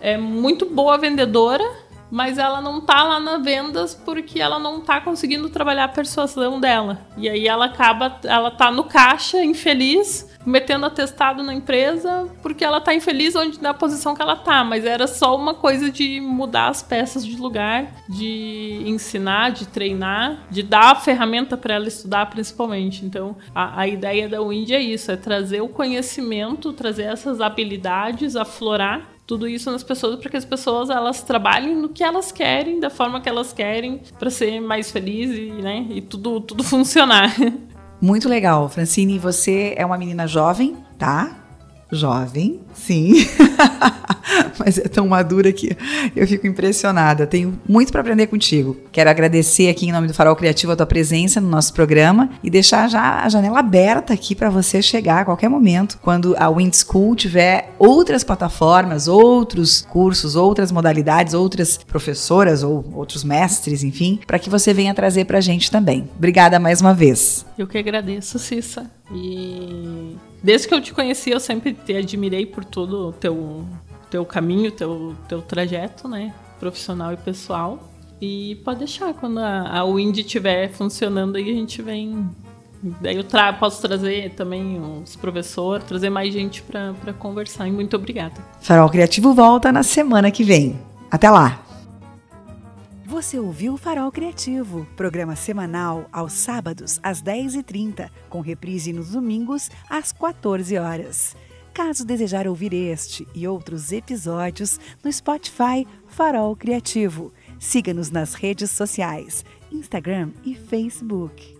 é 0.00 0.18
muito 0.18 0.66
boa 0.66 0.98
vendedora, 0.98 1.64
mas 2.10 2.38
ela 2.38 2.60
não 2.60 2.80
tá 2.80 3.02
lá 3.02 3.20
na 3.20 3.38
vendas 3.38 3.94
porque 3.94 4.40
ela 4.40 4.58
não 4.58 4.80
tá 4.80 5.00
conseguindo 5.00 5.48
trabalhar 5.48 5.84
a 5.84 5.88
persuasão 5.88 6.58
dela. 6.58 7.06
E 7.16 7.28
aí 7.28 7.46
ela 7.46 7.66
acaba, 7.66 8.18
ela 8.24 8.50
tá 8.50 8.70
no 8.70 8.84
caixa, 8.84 9.42
infeliz, 9.44 10.28
metendo 10.44 10.86
atestado 10.86 11.42
na 11.42 11.52
empresa 11.52 12.28
porque 12.42 12.64
ela 12.64 12.80
tá 12.80 12.94
infeliz 12.94 13.34
onde 13.36 13.60
na 13.60 13.74
posição 13.74 14.14
que 14.14 14.22
ela 14.22 14.36
tá, 14.36 14.64
mas 14.64 14.84
era 14.84 15.06
só 15.06 15.36
uma 15.36 15.54
coisa 15.54 15.90
de 15.90 16.20
mudar 16.20 16.68
as 16.68 16.82
peças 16.82 17.24
de 17.24 17.36
lugar, 17.36 17.92
de 18.08 18.82
ensinar, 18.86 19.50
de 19.50 19.66
treinar, 19.66 20.46
de 20.50 20.62
dar 20.62 20.92
a 20.92 20.94
ferramenta 20.94 21.56
para 21.56 21.74
ela 21.74 21.88
estudar 21.88 22.26
principalmente. 22.26 23.04
Então, 23.04 23.36
a, 23.54 23.82
a 23.82 23.88
ideia 23.88 24.28
da 24.28 24.40
Wind 24.40 24.70
é 24.70 24.80
isso, 24.80 25.10
é 25.10 25.16
trazer 25.16 25.60
o 25.60 25.68
conhecimento, 25.68 26.72
trazer 26.72 27.04
essas 27.04 27.40
habilidades, 27.40 28.36
aflorar 28.36 29.17
tudo 29.28 29.46
isso 29.46 29.70
nas 29.70 29.82
pessoas 29.82 30.18
para 30.18 30.30
que 30.30 30.36
as 30.38 30.44
pessoas 30.46 30.88
elas 30.88 31.22
trabalhem 31.22 31.76
no 31.76 31.90
que 31.90 32.02
elas 32.02 32.32
querem, 32.32 32.80
da 32.80 32.88
forma 32.88 33.20
que 33.20 33.28
elas 33.28 33.52
querem, 33.52 34.00
para 34.18 34.30
ser 34.30 34.58
mais 34.58 34.90
feliz 34.90 35.30
e, 35.36 35.50
né, 35.50 35.86
e 35.90 36.00
tudo 36.00 36.40
tudo 36.40 36.64
funcionar. 36.64 37.30
Muito 38.00 38.26
legal, 38.26 38.68
Francine. 38.70 39.18
Você 39.18 39.74
é 39.76 39.84
uma 39.84 39.98
menina 39.98 40.26
jovem, 40.26 40.78
tá? 40.98 41.47
Jovem, 41.90 42.60
sim. 42.74 43.26
Mas 44.58 44.78
é 44.78 44.88
tão 44.88 45.08
madura 45.08 45.52
que 45.52 45.76
eu 46.14 46.26
fico 46.26 46.46
impressionada. 46.46 47.26
Tenho 47.26 47.58
muito 47.66 47.90
para 47.90 48.00
aprender 48.02 48.26
contigo. 48.26 48.76
Quero 48.92 49.08
agradecer 49.08 49.68
aqui 49.68 49.88
em 49.88 49.92
nome 49.92 50.06
do 50.06 50.14
Farol 50.14 50.36
Criativo 50.36 50.72
a 50.72 50.76
tua 50.76 50.86
presença 50.86 51.40
no 51.40 51.48
nosso 51.48 51.72
programa 51.72 52.30
e 52.42 52.50
deixar 52.50 52.88
já 52.88 53.22
a 53.22 53.28
janela 53.28 53.60
aberta 53.60 54.12
aqui 54.12 54.34
para 54.34 54.50
você 54.50 54.82
chegar 54.82 55.22
a 55.22 55.24
qualquer 55.24 55.48
momento 55.48 55.98
quando 56.02 56.34
a 56.38 56.50
Wind 56.50 56.74
School 56.74 57.16
tiver 57.16 57.74
outras 57.78 58.22
plataformas, 58.22 59.08
outros 59.08 59.86
cursos, 59.88 60.36
outras 60.36 60.70
modalidades, 60.70 61.32
outras 61.32 61.78
professoras 61.78 62.62
ou 62.62 62.84
outros 62.94 63.24
mestres, 63.24 63.82
enfim, 63.82 64.20
para 64.26 64.38
que 64.38 64.50
você 64.50 64.74
venha 64.74 64.94
trazer 64.94 65.24
para 65.24 65.38
a 65.38 65.42
gente 65.42 65.70
também. 65.70 66.08
Obrigada 66.16 66.58
mais 66.58 66.80
uma 66.80 66.92
vez. 66.92 67.46
Eu 67.56 67.66
que 67.66 67.78
agradeço, 67.78 68.38
Cissa. 68.38 68.90
E 69.12 70.16
desde 70.42 70.68
que 70.68 70.74
eu 70.74 70.80
te 70.80 70.92
conheci, 70.92 71.30
eu 71.30 71.40
sempre 71.40 71.72
te 71.72 71.96
admirei 71.96 72.46
por 72.46 72.64
todo 72.64 73.08
o 73.08 73.12
teu, 73.12 73.64
teu 74.10 74.24
caminho, 74.24 74.70
teu, 74.70 75.14
teu 75.28 75.42
trajeto, 75.42 76.08
né? 76.08 76.34
Profissional 76.58 77.12
e 77.12 77.16
pessoal. 77.16 77.88
E 78.20 78.56
pode 78.64 78.80
deixar, 78.80 79.14
quando 79.14 79.38
a, 79.38 79.78
a 79.78 79.84
Wind 79.84 80.18
estiver 80.18 80.70
funcionando 80.70 81.36
aí, 81.36 81.50
a 81.50 81.54
gente 81.54 81.80
vem. 81.82 82.28
Daí 83.00 83.16
eu 83.16 83.24
tra 83.24 83.52
posso 83.52 83.80
trazer 83.82 84.30
também 84.34 84.80
os 84.80 85.16
professores, 85.16 85.84
trazer 85.84 86.10
mais 86.10 86.32
gente 86.32 86.62
para 86.62 87.12
conversar. 87.18 87.66
E 87.66 87.72
muito 87.72 87.96
obrigada. 87.96 88.34
Farol 88.60 88.88
Criativo 88.88 89.34
volta 89.34 89.72
na 89.72 89.82
semana 89.82 90.30
que 90.30 90.44
vem. 90.44 90.78
Até 91.10 91.30
lá! 91.30 91.67
Você 93.08 93.38
ouviu 93.38 93.72
o 93.72 93.76
Farol 93.78 94.12
Criativo, 94.12 94.86
programa 94.94 95.34
semanal 95.34 96.06
aos 96.12 96.34
sábados 96.34 97.00
às 97.02 97.22
10h30, 97.22 98.10
com 98.28 98.42
reprise 98.42 98.92
nos 98.92 99.12
domingos 99.12 99.70
às 99.88 100.12
14 100.12 100.76
horas. 100.76 101.34
Caso 101.72 102.04
desejar 102.04 102.46
ouvir 102.46 102.74
este 102.74 103.26
e 103.34 103.48
outros 103.48 103.92
episódios 103.92 104.78
no 105.02 105.10
Spotify 105.10 105.86
Farol 106.06 106.54
Criativo, 106.54 107.32
siga-nos 107.58 108.10
nas 108.10 108.34
redes 108.34 108.70
sociais, 108.72 109.42
Instagram 109.72 110.32
e 110.44 110.54
Facebook. 110.54 111.57